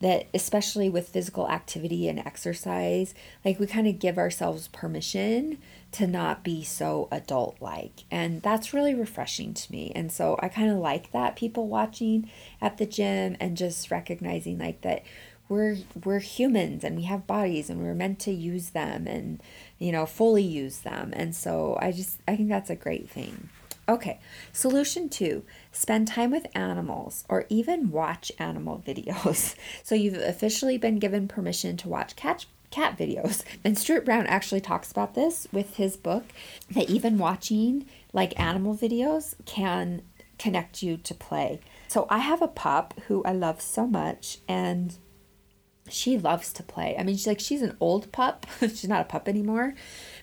that 0.00 0.26
especially 0.34 0.90
with 0.90 1.08
physical 1.08 1.48
activity 1.48 2.08
and 2.08 2.18
exercise, 2.18 3.14
like 3.44 3.60
we 3.60 3.66
kind 3.68 3.86
of 3.86 4.00
give 4.00 4.18
ourselves 4.18 4.66
permission 4.68 5.58
to 5.92 6.08
not 6.08 6.42
be 6.42 6.64
so 6.64 7.06
adult 7.12 7.56
like. 7.60 8.02
And 8.10 8.42
that's 8.42 8.74
really 8.74 8.94
refreshing 8.94 9.54
to 9.54 9.70
me. 9.70 9.92
And 9.94 10.10
so 10.10 10.36
I 10.42 10.48
kind 10.48 10.72
of 10.72 10.78
like 10.78 11.12
that 11.12 11.36
people 11.36 11.68
watching 11.68 12.28
at 12.60 12.78
the 12.78 12.86
gym 12.86 13.36
and 13.38 13.56
just 13.56 13.92
recognizing 13.92 14.58
like 14.58 14.80
that 14.80 15.04
we're 15.48 15.76
we're 16.04 16.18
humans 16.18 16.82
and 16.82 16.96
we 16.96 17.02
have 17.02 17.26
bodies 17.26 17.68
and 17.68 17.80
we're 17.80 17.94
meant 17.94 18.18
to 18.20 18.32
use 18.32 18.70
them 18.70 19.06
and 19.06 19.40
you 19.82 19.92
know 19.92 20.06
fully 20.06 20.42
use 20.42 20.78
them. 20.78 21.12
And 21.14 21.34
so 21.34 21.76
i 21.80 21.90
just 21.92 22.20
i 22.28 22.36
think 22.36 22.48
that's 22.48 22.70
a 22.70 22.76
great 22.76 23.10
thing. 23.10 23.48
Okay 23.88 24.20
solution 24.52 25.08
two 25.08 25.42
spend 25.72 26.06
time 26.06 26.30
with 26.30 26.46
animals 26.54 27.24
or 27.28 27.44
even 27.48 27.90
watch 27.90 28.30
animal 28.38 28.82
videos. 28.86 29.54
So 29.82 29.94
you've 29.94 30.14
officially 30.14 30.78
been 30.78 30.98
given 30.98 31.26
permission 31.28 31.76
to 31.78 31.88
watch 31.88 32.14
cat 32.16 32.46
cat 32.70 32.96
videos. 32.96 33.42
And 33.64 33.76
stuart 33.76 34.04
brown 34.04 34.26
actually 34.26 34.60
talks 34.60 34.90
about 34.90 35.14
this 35.14 35.46
with 35.52 35.76
his 35.76 35.96
book 35.96 36.24
that 36.70 36.88
even 36.88 37.18
watching 37.18 37.86
like 38.12 38.38
animal 38.38 38.74
videos 38.74 39.34
can 39.46 40.02
connect 40.38 40.82
you 40.82 40.96
to 40.96 41.14
play. 41.14 41.60
So 41.88 42.06
i 42.08 42.18
have 42.18 42.40
a 42.40 42.48
pup 42.48 42.94
who 43.08 43.22
i 43.24 43.32
love 43.32 43.60
so 43.60 43.86
much 43.86 44.38
and 44.48 44.96
she 45.92 46.18
loves 46.18 46.52
to 46.54 46.62
play. 46.62 46.96
I 46.98 47.02
mean, 47.02 47.16
she's 47.16 47.26
like 47.26 47.40
she's 47.40 47.62
an 47.62 47.76
old 47.80 48.10
pup. 48.12 48.46
she's 48.60 48.88
not 48.88 49.02
a 49.02 49.04
pup 49.04 49.28
anymore, 49.28 49.74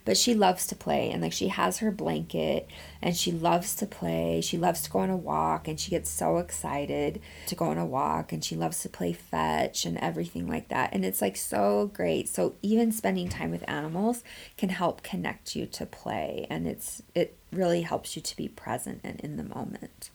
but 0.05 0.17
she 0.17 0.33
loves 0.33 0.67
to 0.67 0.75
play 0.75 1.11
and 1.11 1.21
like 1.21 1.33
she 1.33 1.49
has 1.49 1.79
her 1.79 1.91
blanket 1.91 2.67
and 3.01 3.15
she 3.15 3.31
loves 3.31 3.75
to 3.75 3.85
play. 3.85 4.41
She 4.41 4.57
loves 4.57 4.81
to 4.83 4.89
go 4.89 4.99
on 4.99 5.09
a 5.09 5.17
walk 5.17 5.67
and 5.67 5.79
she 5.79 5.91
gets 5.91 6.09
so 6.09 6.37
excited 6.37 7.21
to 7.47 7.55
go 7.55 7.65
on 7.65 7.77
a 7.77 7.85
walk 7.85 8.31
and 8.31 8.43
she 8.43 8.55
loves 8.55 8.81
to 8.81 8.89
play 8.89 9.13
fetch 9.13 9.85
and 9.85 9.97
everything 9.99 10.47
like 10.47 10.69
that. 10.69 10.93
And 10.93 11.05
it's 11.05 11.21
like 11.21 11.37
so 11.37 11.91
great. 11.93 12.27
So 12.27 12.55
even 12.61 12.91
spending 12.91 13.29
time 13.29 13.51
with 13.51 13.67
animals 13.69 14.23
can 14.57 14.69
help 14.69 15.03
connect 15.03 15.55
you 15.55 15.65
to 15.67 15.85
play 15.85 16.47
and 16.49 16.67
it's 16.67 17.01
it 17.15 17.37
really 17.51 17.81
helps 17.81 18.15
you 18.15 18.21
to 18.21 18.37
be 18.37 18.47
present 18.47 19.01
and 19.03 19.19
in 19.21 19.37
the 19.37 19.43
moment. 19.43 20.09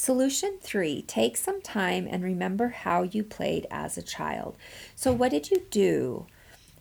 Solution 0.00 0.56
three, 0.62 1.02
take 1.02 1.36
some 1.36 1.60
time 1.60 2.08
and 2.10 2.24
remember 2.24 2.68
how 2.68 3.02
you 3.02 3.22
played 3.22 3.66
as 3.70 3.98
a 3.98 4.02
child. 4.02 4.56
So, 4.96 5.12
what 5.12 5.30
did 5.30 5.50
you 5.50 5.64
do? 5.70 6.24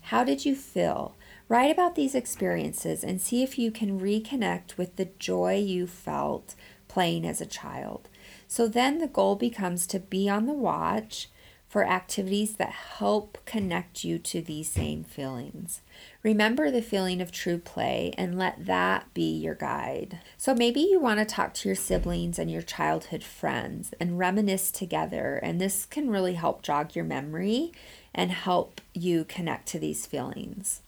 How 0.04 0.24
did 0.24 0.46
you 0.46 0.56
feel? 0.56 1.18
Write 1.50 1.70
about 1.70 1.96
these 1.96 2.16
experiences 2.16 3.04
and 3.04 3.20
see 3.20 3.44
if 3.44 3.60
you 3.60 3.72
can 3.72 4.00
reconnect 4.00 4.78
with 4.78 4.96
the 4.96 5.10
joy 5.20 5.58
you 5.58 5.86
felt 5.86 6.56
playing 6.88 7.28
as 7.28 7.42
a 7.42 7.46
child. 7.46 8.08
So, 8.48 8.70
then 8.70 9.00
the 9.00 9.08
goal 9.08 9.36
becomes 9.36 9.86
to 9.88 10.00
be 10.00 10.30
on 10.30 10.46
the 10.46 10.54
watch 10.54 11.28
for 11.70 11.86
activities 11.86 12.56
that 12.56 12.72
help 12.72 13.38
connect 13.46 14.04
you 14.04 14.18
to 14.18 14.42
these 14.42 14.68
same 14.68 15.04
feelings. 15.04 15.82
Remember 16.24 16.72
the 16.72 16.82
feeling 16.82 17.22
of 17.22 17.32
true 17.32 17.60
play 17.60 18.12
and 18.18 18.40
let 18.40 18.66
that 18.66 19.14
be 19.14 19.32
your 19.32 19.54
guide. 19.54 20.20
So 20.36 20.56
maybe 20.56 20.82
you 20.82 21.00
want 21.00 21.20
to 21.20 21.26
talk 21.26 21.54
to 21.54 21.70
your 21.70 21.76
siblings 21.76 22.40
and 22.40 22.50
your 22.50 22.64
childhood 22.64 23.24
friends 23.24 23.94
and 24.00 24.18
reminisce 24.18 24.72
together, 24.72 25.40
and 25.44 25.62
this 25.62 25.86
can 25.86 26.10
really 26.10 26.34
help 26.34 26.64
jog 26.64 26.96
your 26.96 27.06
memory 27.06 27.72
and 28.16 28.32
help 28.32 28.82
you 28.96 29.24
connect 29.24 29.68
to 29.68 29.80
these 29.80 30.08
feelings. 30.08 30.82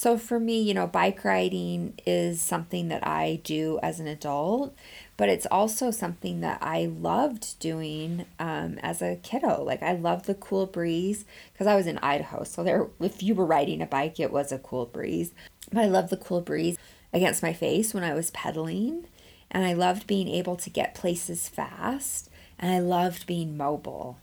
So 0.00 0.16
for 0.16 0.38
me, 0.38 0.60
you 0.60 0.74
know, 0.74 0.86
bike 0.86 1.24
riding 1.24 1.94
is 2.06 2.40
something 2.40 2.86
that 2.86 3.04
I 3.04 3.40
do 3.42 3.80
as 3.82 3.98
an 3.98 4.06
adult, 4.06 4.72
but 5.16 5.28
it's 5.28 5.46
also 5.50 5.90
something 5.90 6.40
that 6.40 6.58
I 6.62 6.86
loved 6.86 7.58
doing 7.58 8.24
um, 8.38 8.78
as 8.80 9.02
a 9.02 9.16
kiddo. 9.24 9.64
Like 9.64 9.82
I 9.82 9.94
loved 9.94 10.26
the 10.26 10.36
cool 10.36 10.66
breeze 10.66 11.24
because 11.52 11.66
I 11.66 11.74
was 11.74 11.88
in 11.88 11.98
Idaho, 11.98 12.44
so 12.44 12.62
there, 12.62 12.86
if 13.00 13.24
you 13.24 13.34
were 13.34 13.44
riding 13.44 13.82
a 13.82 13.86
bike, 13.86 14.20
it 14.20 14.30
was 14.30 14.52
a 14.52 14.60
cool 14.60 14.86
breeze. 14.86 15.32
But 15.72 15.82
I 15.82 15.88
loved 15.88 16.10
the 16.10 16.16
cool 16.16 16.42
breeze 16.42 16.78
against 17.12 17.42
my 17.42 17.52
face 17.52 17.92
when 17.92 18.04
I 18.04 18.14
was 18.14 18.30
pedaling, 18.30 19.08
and 19.50 19.66
I 19.66 19.72
loved 19.72 20.06
being 20.06 20.28
able 20.28 20.54
to 20.58 20.70
get 20.70 20.94
places 20.94 21.48
fast, 21.48 22.30
and 22.56 22.70
I 22.70 22.78
loved 22.78 23.26
being 23.26 23.56
mobile. 23.56 24.16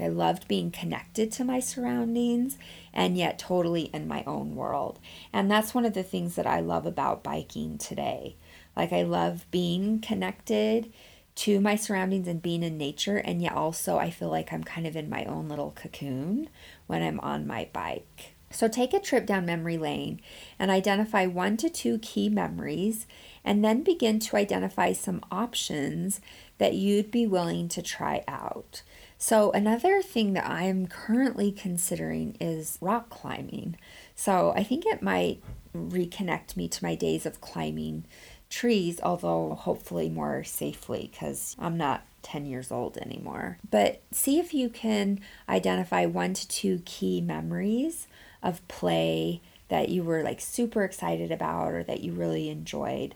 I 0.00 0.08
loved 0.08 0.48
being 0.48 0.70
connected 0.70 1.32
to 1.32 1.44
my 1.44 1.60
surroundings 1.60 2.58
and 2.92 3.16
yet 3.16 3.38
totally 3.38 3.90
in 3.94 4.08
my 4.08 4.24
own 4.26 4.54
world. 4.54 4.98
And 5.32 5.50
that's 5.50 5.74
one 5.74 5.84
of 5.84 5.94
the 5.94 6.02
things 6.02 6.34
that 6.36 6.46
I 6.46 6.60
love 6.60 6.86
about 6.86 7.22
biking 7.22 7.78
today. 7.78 8.36
Like, 8.76 8.92
I 8.92 9.02
love 9.02 9.46
being 9.50 10.00
connected 10.00 10.92
to 11.36 11.60
my 11.60 11.76
surroundings 11.76 12.26
and 12.26 12.42
being 12.42 12.64
in 12.64 12.76
nature, 12.76 13.18
and 13.18 13.40
yet 13.40 13.52
also 13.52 13.96
I 13.96 14.10
feel 14.10 14.28
like 14.28 14.52
I'm 14.52 14.64
kind 14.64 14.86
of 14.86 14.96
in 14.96 15.08
my 15.08 15.24
own 15.24 15.48
little 15.48 15.70
cocoon 15.70 16.48
when 16.88 17.02
I'm 17.02 17.20
on 17.20 17.46
my 17.46 17.68
bike. 17.72 18.34
So, 18.50 18.66
take 18.66 18.92
a 18.92 18.98
trip 18.98 19.26
down 19.26 19.46
memory 19.46 19.78
lane 19.78 20.20
and 20.58 20.70
identify 20.70 21.26
one 21.26 21.56
to 21.58 21.68
two 21.68 21.98
key 21.98 22.28
memories, 22.28 23.06
and 23.44 23.64
then 23.64 23.82
begin 23.82 24.18
to 24.20 24.36
identify 24.36 24.92
some 24.92 25.22
options 25.30 26.20
that 26.58 26.74
you'd 26.74 27.10
be 27.10 27.26
willing 27.26 27.68
to 27.68 27.82
try 27.82 28.24
out. 28.26 28.82
So, 29.20 29.50
another 29.50 30.00
thing 30.00 30.34
that 30.34 30.48
I'm 30.48 30.86
currently 30.86 31.50
considering 31.50 32.36
is 32.40 32.78
rock 32.80 33.10
climbing. 33.10 33.76
So, 34.14 34.52
I 34.54 34.62
think 34.62 34.86
it 34.86 35.02
might 35.02 35.42
reconnect 35.76 36.56
me 36.56 36.68
to 36.68 36.84
my 36.84 36.94
days 36.94 37.26
of 37.26 37.40
climbing 37.40 38.04
trees, 38.48 39.00
although 39.02 39.54
hopefully 39.54 40.08
more 40.08 40.44
safely 40.44 41.10
because 41.12 41.56
I'm 41.58 41.76
not 41.76 42.02
10 42.22 42.46
years 42.46 42.70
old 42.70 42.96
anymore. 42.98 43.58
But 43.68 44.02
see 44.12 44.38
if 44.38 44.54
you 44.54 44.68
can 44.68 45.20
identify 45.48 46.06
one 46.06 46.34
to 46.34 46.48
two 46.48 46.82
key 46.84 47.20
memories 47.20 48.06
of 48.42 48.66
play 48.68 49.40
that 49.68 49.88
you 49.88 50.02
were 50.02 50.22
like 50.22 50.40
super 50.40 50.84
excited 50.84 51.30
about 51.30 51.72
or 51.72 51.82
that 51.82 52.00
you 52.00 52.12
really 52.12 52.48
enjoyed 52.48 53.14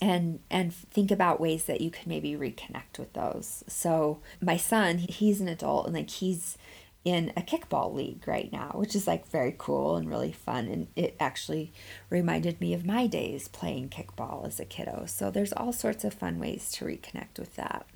and 0.00 0.40
and 0.50 0.74
think 0.74 1.10
about 1.10 1.40
ways 1.40 1.64
that 1.64 1.80
you 1.80 1.90
could 1.90 2.06
maybe 2.06 2.34
reconnect 2.34 2.98
with 2.98 3.12
those. 3.14 3.64
So 3.66 4.20
my 4.40 4.56
son, 4.56 4.98
he's 4.98 5.40
an 5.40 5.48
adult 5.48 5.86
and 5.86 5.94
like 5.94 6.10
he's 6.10 6.58
in 7.04 7.32
a 7.36 7.40
kickball 7.40 7.94
league 7.94 8.26
right 8.26 8.52
now, 8.52 8.72
which 8.74 8.96
is 8.96 9.06
like 9.06 9.28
very 9.28 9.54
cool 9.56 9.96
and 9.96 10.10
really 10.10 10.32
fun 10.32 10.66
and 10.66 10.88
it 10.96 11.16
actually 11.20 11.72
reminded 12.10 12.60
me 12.60 12.74
of 12.74 12.84
my 12.84 13.06
days 13.06 13.48
playing 13.48 13.88
kickball 13.88 14.46
as 14.46 14.58
a 14.58 14.64
kiddo. 14.64 15.04
So 15.06 15.30
there's 15.30 15.52
all 15.52 15.72
sorts 15.72 16.04
of 16.04 16.12
fun 16.12 16.38
ways 16.40 16.70
to 16.72 16.84
reconnect 16.84 17.38
with 17.38 17.54
that. 17.54 17.86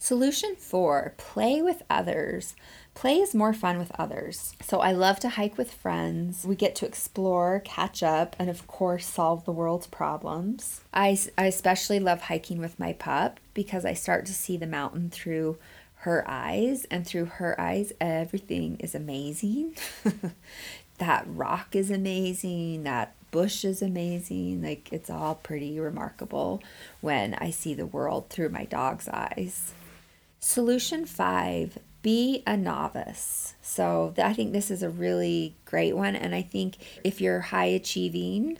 Solution 0.00 0.54
4, 0.56 1.14
play 1.18 1.60
with 1.60 1.82
others. 1.90 2.54
Play 2.98 3.20
is 3.20 3.32
more 3.32 3.52
fun 3.52 3.78
with 3.78 3.92
others. 3.96 4.56
So 4.60 4.80
I 4.80 4.90
love 4.90 5.20
to 5.20 5.28
hike 5.28 5.56
with 5.56 5.72
friends. 5.72 6.44
We 6.44 6.56
get 6.56 6.74
to 6.74 6.84
explore, 6.84 7.62
catch 7.64 8.02
up, 8.02 8.34
and 8.40 8.50
of 8.50 8.66
course, 8.66 9.06
solve 9.06 9.44
the 9.44 9.52
world's 9.52 9.86
problems. 9.86 10.80
I, 10.92 11.16
I 11.38 11.44
especially 11.44 12.00
love 12.00 12.22
hiking 12.22 12.58
with 12.58 12.80
my 12.80 12.94
pup 12.94 13.38
because 13.54 13.84
I 13.84 13.92
start 13.92 14.26
to 14.26 14.34
see 14.34 14.56
the 14.56 14.66
mountain 14.66 15.10
through 15.10 15.58
her 15.98 16.24
eyes, 16.26 16.86
and 16.86 17.06
through 17.06 17.26
her 17.26 17.60
eyes, 17.60 17.92
everything 18.00 18.78
is 18.80 18.96
amazing. 18.96 19.76
that 20.98 21.24
rock 21.28 21.76
is 21.76 21.92
amazing. 21.92 22.82
That 22.82 23.14
bush 23.30 23.64
is 23.64 23.80
amazing. 23.80 24.60
Like, 24.60 24.92
it's 24.92 25.08
all 25.08 25.36
pretty 25.36 25.78
remarkable 25.78 26.64
when 27.00 27.34
I 27.34 27.50
see 27.50 27.74
the 27.74 27.86
world 27.86 28.28
through 28.28 28.48
my 28.48 28.64
dog's 28.64 29.08
eyes. 29.08 29.72
Solution 30.40 31.04
five 31.04 31.78
be 32.02 32.42
a 32.46 32.56
novice. 32.56 33.54
So 33.60 34.14
I 34.18 34.32
think 34.32 34.52
this 34.52 34.70
is 34.70 34.82
a 34.82 34.90
really 34.90 35.56
great 35.64 35.96
one. 35.96 36.16
And 36.16 36.34
I 36.34 36.42
think 36.42 36.76
if 37.04 37.20
you're 37.20 37.40
high 37.40 37.66
achieving, 37.66 38.58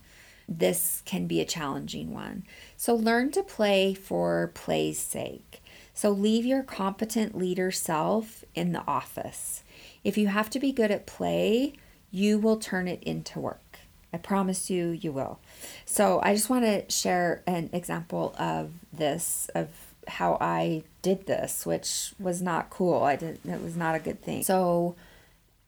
this 0.48 1.02
can 1.04 1.26
be 1.26 1.40
a 1.40 1.44
challenging 1.44 2.12
one. 2.12 2.44
So 2.76 2.94
learn 2.94 3.30
to 3.32 3.42
play 3.42 3.94
for 3.94 4.50
play's 4.54 4.98
sake. 4.98 5.62
So 5.94 6.10
leave 6.10 6.46
your 6.46 6.62
competent 6.62 7.36
leader 7.36 7.70
self 7.70 8.44
in 8.54 8.72
the 8.72 8.86
office. 8.86 9.62
If 10.04 10.16
you 10.16 10.28
have 10.28 10.48
to 10.50 10.60
be 10.60 10.72
good 10.72 10.90
at 10.90 11.06
play, 11.06 11.74
you 12.10 12.38
will 12.38 12.56
turn 12.56 12.88
it 12.88 13.02
into 13.02 13.40
work. 13.40 13.80
I 14.12 14.16
promise 14.16 14.70
you, 14.70 14.88
you 14.88 15.12
will. 15.12 15.38
So 15.84 16.20
I 16.22 16.34
just 16.34 16.48
want 16.48 16.64
to 16.64 16.90
share 16.90 17.42
an 17.46 17.68
example 17.72 18.34
of 18.38 18.70
this, 18.92 19.50
of 19.54 19.68
how 20.08 20.38
I 20.40 20.84
did 21.02 21.26
this, 21.26 21.64
which 21.66 22.12
was 22.18 22.42
not 22.42 22.70
cool. 22.70 23.02
I 23.02 23.16
did 23.16 23.40
it 23.44 23.62
was 23.62 23.76
not 23.76 23.94
a 23.94 23.98
good 23.98 24.22
thing. 24.22 24.42
So 24.42 24.96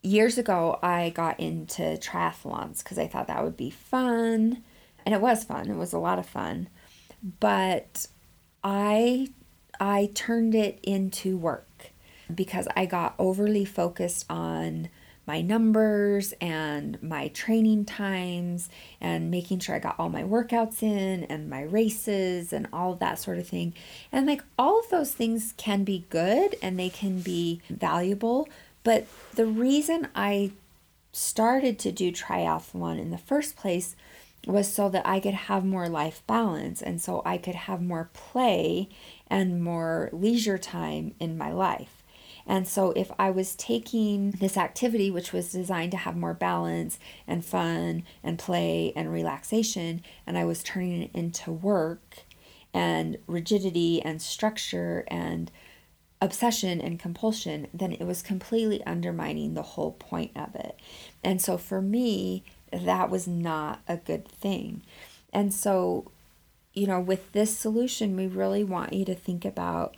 years 0.03 0.39
ago, 0.39 0.79
I 0.83 1.11
got 1.11 1.39
into 1.39 1.83
triathlons 1.99 2.83
because 2.83 2.99
I 2.99 3.07
thought 3.07 3.27
that 3.29 3.43
would 3.45 3.57
be 3.57 3.71
fun, 3.71 4.63
and 5.05 5.15
it 5.15 5.21
was 5.21 5.45
fun. 5.45 5.71
It 5.71 5.77
was 5.77 5.93
a 5.93 5.99
lot 5.99 6.19
of 6.19 6.27
fun, 6.27 6.69
but 7.41 8.07
I 8.65 9.29
I 9.79 10.11
turned 10.15 10.55
it 10.55 10.79
into 10.83 11.37
work 11.37 11.91
because 12.35 12.69
I 12.77 12.87
got 12.87 13.15
overly 13.19 13.65
focused 13.65 14.27
on 14.31 14.89
my 15.31 15.41
numbers 15.41 16.35
and 16.41 17.01
my 17.01 17.29
training 17.29 17.85
times 17.85 18.69
and 19.01 19.31
making 19.31 19.61
sure 19.61 19.77
I 19.77 19.79
got 19.79 19.95
all 19.97 20.09
my 20.09 20.25
workouts 20.25 20.83
in 20.83 21.23
and 21.23 21.49
my 21.49 21.63
races 21.63 22.53
and 22.53 22.67
all 22.73 22.95
of 22.95 22.99
that 22.99 23.21
sort 23.21 23.39
of 23.39 23.47
thing. 23.47 23.73
And 24.11 24.27
like 24.27 24.43
all 24.59 24.81
of 24.81 24.91
those 24.91 25.13
things 25.13 25.55
can 25.57 25.85
be 25.85 26.05
good 26.11 26.57
and 26.61 26.77
they 26.77 26.89
can 26.89 27.21
be 27.21 27.63
valuable, 27.71 28.49
but 28.83 29.07
the 29.37 29.47
reason 29.47 30.09
I 30.17 30.51
started 31.13 31.79
to 31.79 31.93
do 31.93 32.11
triathlon 32.11 32.99
in 32.99 33.13
the 33.13 33.19
first 33.19 33.55
place 33.55 33.95
was 34.49 34.67
so 34.67 34.89
that 34.89 35.07
I 35.07 35.21
could 35.21 35.35
have 35.35 35.65
more 35.65 35.89
life 35.89 36.25
balance 36.27 36.83
and 36.83 37.01
so 37.01 37.23
I 37.25 37.39
could 37.39 37.55
have 37.55 37.81
more 37.81 38.11
play 38.15 38.89
and 39.29 39.63
more 39.63 40.11
leisure 40.13 40.59
time 40.59 41.15
in 41.21 41.39
my 41.39 41.53
life. 41.53 42.00
And 42.51 42.67
so, 42.67 42.91
if 42.97 43.13
I 43.17 43.31
was 43.31 43.55
taking 43.55 44.33
this 44.33 44.57
activity, 44.57 45.09
which 45.09 45.33
was 45.33 45.53
designed 45.53 45.93
to 45.93 45.99
have 45.99 46.17
more 46.17 46.35
balance 46.35 46.99
and 47.25 47.45
fun 47.45 48.03
and 48.25 48.41
play 48.41 48.93
and 48.97 49.13
relaxation, 49.13 50.03
and 50.27 50.37
I 50.37 50.45
was 50.45 50.65
turning 50.65 51.01
it 51.01 51.11
into 51.15 51.53
work 51.53 52.25
and 52.75 53.19
rigidity 53.29 54.03
and 54.03 54.21
structure 54.21 55.05
and 55.07 55.53
obsession 56.21 56.81
and 56.81 56.99
compulsion, 56.99 57.69
then 57.73 57.93
it 57.93 58.03
was 58.03 58.21
completely 58.21 58.83
undermining 58.83 59.55
the 59.55 59.63
whole 59.63 59.93
point 59.93 60.33
of 60.35 60.57
it. 60.57 60.77
And 61.23 61.41
so, 61.41 61.57
for 61.57 61.81
me, 61.81 62.43
that 62.73 63.11
was 63.11 63.29
not 63.29 63.79
a 63.87 63.97
good 63.97 64.27
thing. 64.27 64.83
And 65.33 65.55
so, 65.55 66.11
you 66.75 66.89
know, 66.89 66.99
with 66.99 67.31
this 67.31 67.57
solution, 67.57 68.17
we 68.17 68.27
really 68.27 68.65
want 68.65 68.93
you 68.93 69.05
to 69.05 69.15
think 69.15 69.45
about 69.45 69.97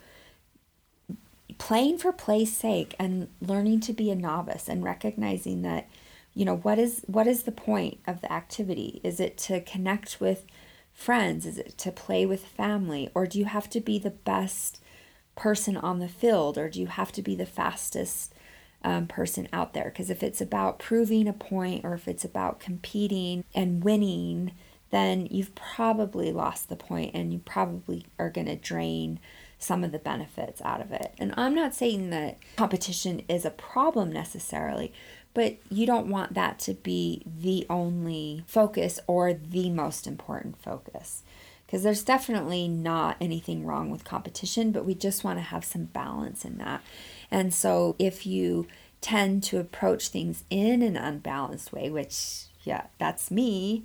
playing 1.57 1.97
for 1.97 2.11
play's 2.11 2.55
sake 2.55 2.95
and 2.99 3.27
learning 3.41 3.81
to 3.81 3.93
be 3.93 4.09
a 4.11 4.15
novice 4.15 4.67
and 4.67 4.83
recognizing 4.83 5.61
that 5.63 5.87
you 6.33 6.45
know 6.45 6.57
what 6.57 6.79
is 6.79 7.03
what 7.07 7.27
is 7.27 7.43
the 7.43 7.51
point 7.51 7.99
of 8.07 8.21
the 8.21 8.31
activity? 8.31 9.01
Is 9.03 9.19
it 9.19 9.37
to 9.39 9.61
connect 9.61 10.19
with 10.19 10.45
friends? 10.93 11.45
Is 11.45 11.57
it 11.57 11.77
to 11.79 11.91
play 11.91 12.25
with 12.25 12.45
family? 12.45 13.09
Or 13.13 13.25
do 13.25 13.39
you 13.39 13.45
have 13.45 13.69
to 13.71 13.79
be 13.79 13.99
the 13.99 14.11
best 14.11 14.81
person 15.35 15.77
on 15.77 15.99
the 15.99 16.07
field? 16.07 16.57
Or 16.57 16.69
do 16.69 16.79
you 16.79 16.87
have 16.87 17.11
to 17.13 17.21
be 17.21 17.35
the 17.35 17.45
fastest 17.45 18.33
um, 18.83 19.07
person 19.07 19.47
out 19.53 19.73
there? 19.73 19.85
Because 19.85 20.09
if 20.09 20.23
it's 20.23 20.41
about 20.41 20.79
proving 20.79 21.27
a 21.27 21.33
point 21.33 21.83
or 21.83 21.93
if 21.93 22.07
it's 22.07 22.25
about 22.25 22.59
competing 22.59 23.43
and 23.53 23.83
winning 23.83 24.51
then 24.93 25.27
you've 25.31 25.55
probably 25.55 26.31
lost 26.31 26.69
the 26.69 26.75
point 26.75 27.09
and 27.15 27.33
you 27.33 27.39
probably 27.39 28.05
are 28.19 28.29
going 28.29 28.45
to 28.45 28.55
drain 28.55 29.19
some 29.63 29.83
of 29.83 29.91
the 29.91 29.99
benefits 29.99 30.61
out 30.61 30.81
of 30.81 30.91
it. 30.91 31.13
And 31.17 31.33
I'm 31.37 31.55
not 31.55 31.73
saying 31.73 32.09
that 32.09 32.37
competition 32.57 33.21
is 33.27 33.45
a 33.45 33.49
problem 33.49 34.11
necessarily, 34.11 34.93
but 35.33 35.57
you 35.69 35.85
don't 35.85 36.09
want 36.09 36.33
that 36.33 36.59
to 36.59 36.73
be 36.73 37.23
the 37.25 37.65
only 37.69 38.43
focus 38.45 38.99
or 39.07 39.33
the 39.33 39.69
most 39.69 40.05
important 40.05 40.61
focus. 40.61 41.23
Because 41.65 41.81
there's 41.81 42.03
definitely 42.03 42.67
not 42.67 43.17
anything 43.19 43.65
wrong 43.65 43.89
with 43.89 44.03
competition, 44.03 44.71
but 44.71 44.85
we 44.85 44.93
just 44.93 45.23
want 45.23 45.39
to 45.39 45.43
have 45.43 45.65
some 45.65 45.85
balance 45.85 46.45
in 46.45 46.59
that. 46.59 46.83
And 47.31 47.51
so 47.51 47.95
if 47.97 48.27
you 48.27 48.67
tend 49.01 49.43
to 49.43 49.59
approach 49.59 50.09
things 50.09 50.43
in 50.51 50.83
an 50.83 50.95
unbalanced 50.95 51.73
way, 51.73 51.89
which, 51.89 52.43
yeah, 52.63 52.87
that's 52.99 53.31
me, 53.31 53.83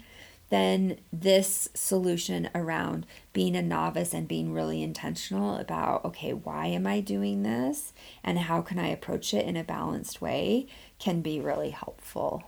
then 0.50 0.98
this 1.12 1.68
solution 1.74 2.48
around 2.54 3.06
being 3.32 3.54
a 3.54 3.62
novice 3.62 4.14
and 4.14 4.26
being 4.26 4.52
really 4.52 4.82
intentional 4.82 5.56
about, 5.56 6.04
okay, 6.04 6.32
why 6.32 6.66
am 6.66 6.86
I 6.86 7.00
doing 7.00 7.42
this? 7.42 7.92
And 8.24 8.38
how 8.38 8.62
can 8.62 8.78
I 8.78 8.88
approach 8.88 9.34
it 9.34 9.46
in 9.46 9.56
a 9.56 9.64
balanced 9.64 10.20
way 10.20 10.66
can 10.98 11.20
be 11.20 11.40
really 11.40 11.70
helpful. 11.70 12.44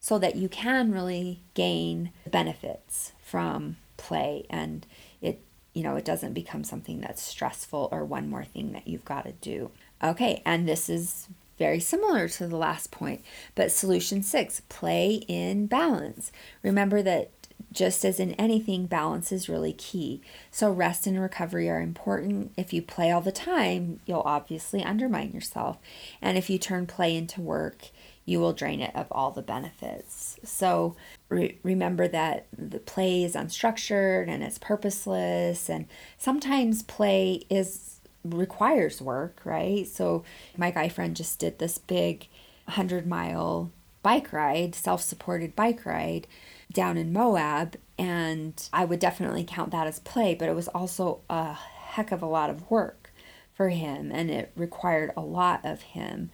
So 0.00 0.18
that 0.18 0.36
you 0.36 0.48
can 0.48 0.90
really 0.90 1.42
gain 1.54 2.12
benefits 2.28 3.12
from 3.22 3.76
play 3.96 4.46
and 4.50 4.84
it 5.20 5.40
you 5.74 5.82
know 5.84 5.94
it 5.94 6.04
doesn't 6.04 6.32
become 6.32 6.64
something 6.64 7.00
that's 7.00 7.22
stressful 7.22 7.88
or 7.92 8.04
one 8.04 8.28
more 8.28 8.44
thing 8.44 8.72
that 8.72 8.88
you've 8.88 9.04
got 9.04 9.24
to 9.24 9.32
do. 9.32 9.70
Okay 10.02 10.42
and 10.44 10.68
this 10.68 10.88
is 10.88 11.28
very 11.62 11.78
similar 11.78 12.26
to 12.26 12.48
the 12.48 12.56
last 12.56 12.90
point. 12.90 13.22
But 13.54 13.70
solution 13.70 14.20
six 14.24 14.62
play 14.68 15.22
in 15.28 15.68
balance. 15.68 16.32
Remember 16.64 17.02
that 17.02 17.30
just 17.70 18.04
as 18.04 18.18
in 18.18 18.32
anything, 18.32 18.86
balance 18.86 19.30
is 19.30 19.48
really 19.48 19.72
key. 19.72 20.20
So, 20.50 20.72
rest 20.72 21.06
and 21.06 21.20
recovery 21.20 21.70
are 21.70 21.80
important. 21.80 22.52
If 22.56 22.72
you 22.72 22.82
play 22.82 23.12
all 23.12 23.20
the 23.20 23.30
time, 23.30 24.00
you'll 24.06 24.24
obviously 24.26 24.82
undermine 24.82 25.30
yourself. 25.30 25.78
And 26.20 26.36
if 26.36 26.50
you 26.50 26.58
turn 26.58 26.88
play 26.88 27.16
into 27.16 27.40
work, 27.40 27.90
you 28.24 28.40
will 28.40 28.52
drain 28.52 28.80
it 28.80 28.94
of 28.96 29.06
all 29.12 29.30
the 29.30 29.40
benefits. 29.40 30.40
So, 30.42 30.96
re- 31.28 31.58
remember 31.62 32.08
that 32.08 32.48
the 32.56 32.80
play 32.80 33.22
is 33.22 33.36
unstructured 33.36 34.28
and 34.28 34.42
it's 34.42 34.58
purposeless, 34.58 35.70
and 35.70 35.86
sometimes 36.18 36.82
play 36.82 37.44
is 37.48 37.91
requires 38.24 39.00
work, 39.00 39.40
right? 39.44 39.86
So 39.86 40.24
my 40.56 40.70
guy 40.70 40.88
friend 40.88 41.16
just 41.16 41.38
did 41.38 41.58
this 41.58 41.78
big 41.78 42.28
100 42.66 43.06
mile 43.06 43.70
bike 44.02 44.32
ride, 44.32 44.74
self 44.74 45.02
supported 45.02 45.56
bike 45.56 45.84
ride 45.84 46.26
down 46.72 46.96
in 46.96 47.12
Moab. 47.12 47.76
And 47.98 48.68
I 48.72 48.84
would 48.84 48.98
definitely 48.98 49.44
count 49.44 49.70
that 49.70 49.86
as 49.86 50.00
play, 50.00 50.34
but 50.34 50.48
it 50.48 50.54
was 50.54 50.68
also 50.68 51.20
a 51.30 51.52
heck 51.52 52.12
of 52.12 52.22
a 52.22 52.26
lot 52.26 52.50
of 52.50 52.70
work 52.70 53.12
for 53.54 53.68
him 53.68 54.10
and 54.12 54.30
it 54.30 54.50
required 54.56 55.12
a 55.16 55.20
lot 55.20 55.64
of 55.64 55.82
him. 55.82 56.30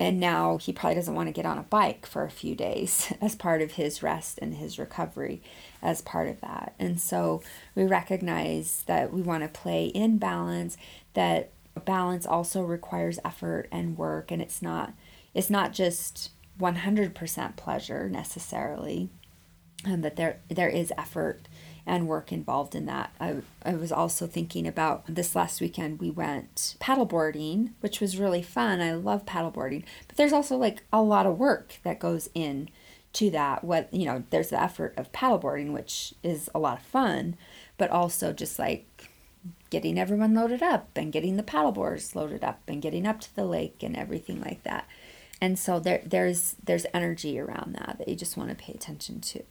And 0.00 0.18
now 0.18 0.56
he 0.56 0.72
probably 0.72 0.96
doesn't 0.96 1.14
want 1.14 1.28
to 1.28 1.32
get 1.32 1.46
on 1.46 1.58
a 1.58 1.62
bike 1.62 2.06
for 2.06 2.24
a 2.24 2.30
few 2.30 2.54
days 2.54 3.12
as 3.20 3.36
part 3.36 3.62
of 3.62 3.72
his 3.72 4.02
rest 4.02 4.38
and 4.40 4.54
his 4.54 4.78
recovery 4.78 5.42
as 5.82 6.00
part 6.02 6.28
of 6.28 6.40
that. 6.40 6.74
And 6.78 7.00
so 7.00 7.42
we 7.74 7.84
recognize 7.84 8.84
that 8.86 9.12
we 9.12 9.22
want 9.22 9.42
to 9.42 9.48
play 9.48 9.86
in 9.86 10.18
balance 10.18 10.76
that 11.14 11.50
balance 11.84 12.26
also 12.26 12.62
requires 12.62 13.18
effort 13.24 13.68
and 13.72 13.96
work 13.96 14.30
and 14.30 14.42
it's 14.42 14.60
not 14.60 14.92
it's 15.34 15.48
not 15.48 15.72
just 15.72 16.30
100% 16.60 17.56
pleasure 17.56 18.08
necessarily 18.10 19.08
and 19.84 20.04
that 20.04 20.16
there 20.16 20.40
there 20.48 20.68
is 20.68 20.92
effort 20.98 21.48
and 21.86 22.06
work 22.06 22.32
involved 22.32 22.74
in 22.74 22.86
that. 22.86 23.12
I, 23.20 23.36
I 23.64 23.74
was 23.74 23.90
also 23.90 24.26
thinking 24.26 24.66
about 24.66 25.04
this 25.08 25.34
last 25.34 25.60
weekend 25.60 26.00
we 26.00 26.10
went 26.10 26.76
paddleboarding, 26.80 27.72
which 27.80 28.00
was 28.00 28.18
really 28.18 28.42
fun. 28.42 28.80
I 28.80 28.92
love 28.94 29.26
paddleboarding, 29.26 29.84
but 30.06 30.16
there's 30.16 30.32
also 30.32 30.56
like 30.56 30.84
a 30.92 31.02
lot 31.02 31.26
of 31.26 31.38
work 31.38 31.78
that 31.82 31.98
goes 31.98 32.28
in 32.34 32.68
to 33.14 33.30
that. 33.30 33.64
What 33.64 33.92
you 33.92 34.06
know, 34.06 34.22
there's 34.30 34.50
the 34.50 34.62
effort 34.62 34.94
of 34.96 35.12
paddleboarding, 35.12 35.72
which 35.72 36.14
is 36.22 36.48
a 36.54 36.58
lot 36.58 36.78
of 36.78 36.84
fun, 36.84 37.36
but 37.78 37.90
also 37.90 38.32
just 38.32 38.58
like 38.58 39.10
getting 39.70 39.98
everyone 39.98 40.34
loaded 40.34 40.62
up 40.62 40.90
and 40.94 41.12
getting 41.12 41.36
the 41.36 41.42
paddleboards 41.42 42.14
loaded 42.14 42.44
up 42.44 42.60
and 42.68 42.82
getting 42.82 43.06
up 43.06 43.20
to 43.20 43.34
the 43.34 43.44
lake 43.44 43.82
and 43.82 43.96
everything 43.96 44.40
like 44.40 44.62
that. 44.62 44.86
And 45.40 45.58
so 45.58 45.80
there 45.80 46.02
there's 46.06 46.54
there's 46.62 46.86
energy 46.94 47.40
around 47.40 47.74
that 47.74 47.96
that 47.98 48.06
you 48.06 48.14
just 48.14 48.36
want 48.36 48.50
to 48.50 48.54
pay 48.54 48.72
attention 48.72 49.20
to. 49.22 49.42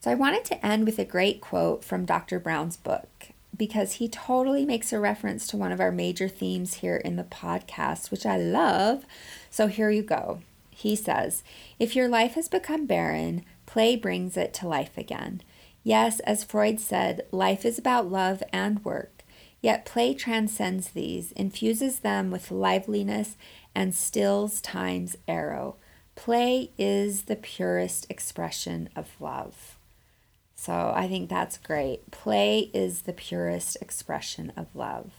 So 0.00 0.10
I 0.10 0.14
wanted 0.14 0.44
to 0.46 0.64
end 0.64 0.86
with 0.86 0.98
a 0.98 1.04
great 1.04 1.40
quote 1.40 1.84
from 1.84 2.04
Dr. 2.04 2.38
Brown's 2.38 2.76
book 2.76 3.30
because 3.56 3.94
he 3.94 4.08
totally 4.08 4.64
makes 4.64 4.92
a 4.92 5.00
reference 5.00 5.46
to 5.48 5.56
one 5.56 5.72
of 5.72 5.80
our 5.80 5.90
major 5.90 6.28
themes 6.28 6.74
here 6.74 6.96
in 6.96 7.16
the 7.16 7.24
podcast, 7.24 8.10
which 8.10 8.24
I 8.24 8.36
love. 8.36 9.04
So 9.50 9.66
here 9.66 9.90
you 9.90 10.02
go. 10.02 10.40
He 10.70 10.94
says, 10.94 11.42
If 11.80 11.96
your 11.96 12.08
life 12.08 12.34
has 12.34 12.48
become 12.48 12.86
barren, 12.86 13.44
play 13.66 13.96
brings 13.96 14.36
it 14.36 14.54
to 14.54 14.68
life 14.68 14.96
again. 14.96 15.42
Yes, 15.82 16.20
as 16.20 16.44
Freud 16.44 16.78
said, 16.78 17.26
life 17.32 17.64
is 17.64 17.78
about 17.78 18.10
love 18.10 18.42
and 18.52 18.84
work. 18.84 19.24
Yet 19.60 19.84
play 19.84 20.14
transcends 20.14 20.90
these, 20.90 21.32
infuses 21.32 22.00
them 22.00 22.30
with 22.30 22.52
liveliness, 22.52 23.36
and 23.74 23.92
stills 23.92 24.60
time's 24.60 25.16
arrow. 25.26 25.74
Play 26.14 26.70
is 26.78 27.22
the 27.22 27.34
purest 27.34 28.08
expression 28.08 28.88
of 28.94 29.08
love. 29.18 29.77
So 30.60 30.92
I 30.92 31.06
think 31.06 31.30
that's 31.30 31.56
great. 31.56 32.10
Play 32.10 32.70
is 32.74 33.02
the 33.02 33.12
purest 33.12 33.76
expression 33.80 34.52
of 34.56 34.66
love. 34.74 35.12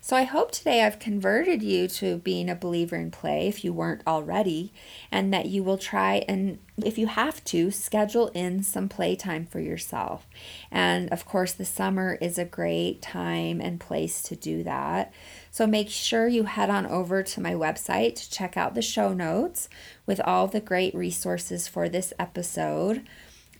So 0.00 0.16
I 0.16 0.24
hope 0.24 0.50
today 0.50 0.82
I've 0.82 0.98
converted 0.98 1.62
you 1.62 1.86
to 1.86 2.16
being 2.16 2.50
a 2.50 2.56
believer 2.56 2.96
in 2.96 3.12
play 3.12 3.46
if 3.46 3.62
you 3.62 3.72
weren't 3.72 4.02
already, 4.04 4.72
and 5.12 5.32
that 5.32 5.46
you 5.46 5.62
will 5.62 5.78
try 5.78 6.24
and, 6.28 6.58
if 6.76 6.98
you 6.98 7.06
have 7.06 7.44
to, 7.44 7.70
schedule 7.70 8.28
in 8.34 8.64
some 8.64 8.88
playtime 8.88 9.46
for 9.46 9.60
yourself. 9.60 10.26
And 10.72 11.08
of 11.12 11.24
course, 11.24 11.52
the 11.52 11.64
summer 11.64 12.18
is 12.20 12.36
a 12.36 12.44
great 12.44 13.00
time 13.00 13.60
and 13.60 13.78
place 13.78 14.22
to 14.24 14.34
do 14.34 14.64
that. 14.64 15.12
So 15.52 15.68
make 15.68 15.88
sure 15.88 16.26
you 16.26 16.44
head 16.44 16.68
on 16.68 16.84
over 16.84 17.22
to 17.22 17.40
my 17.40 17.54
website 17.54 18.16
to 18.16 18.30
check 18.30 18.56
out 18.56 18.74
the 18.74 18.82
show 18.82 19.12
notes 19.12 19.68
with 20.04 20.20
all 20.24 20.48
the 20.48 20.60
great 20.60 20.96
resources 20.96 21.68
for 21.68 21.88
this 21.88 22.12
episode 22.18 23.06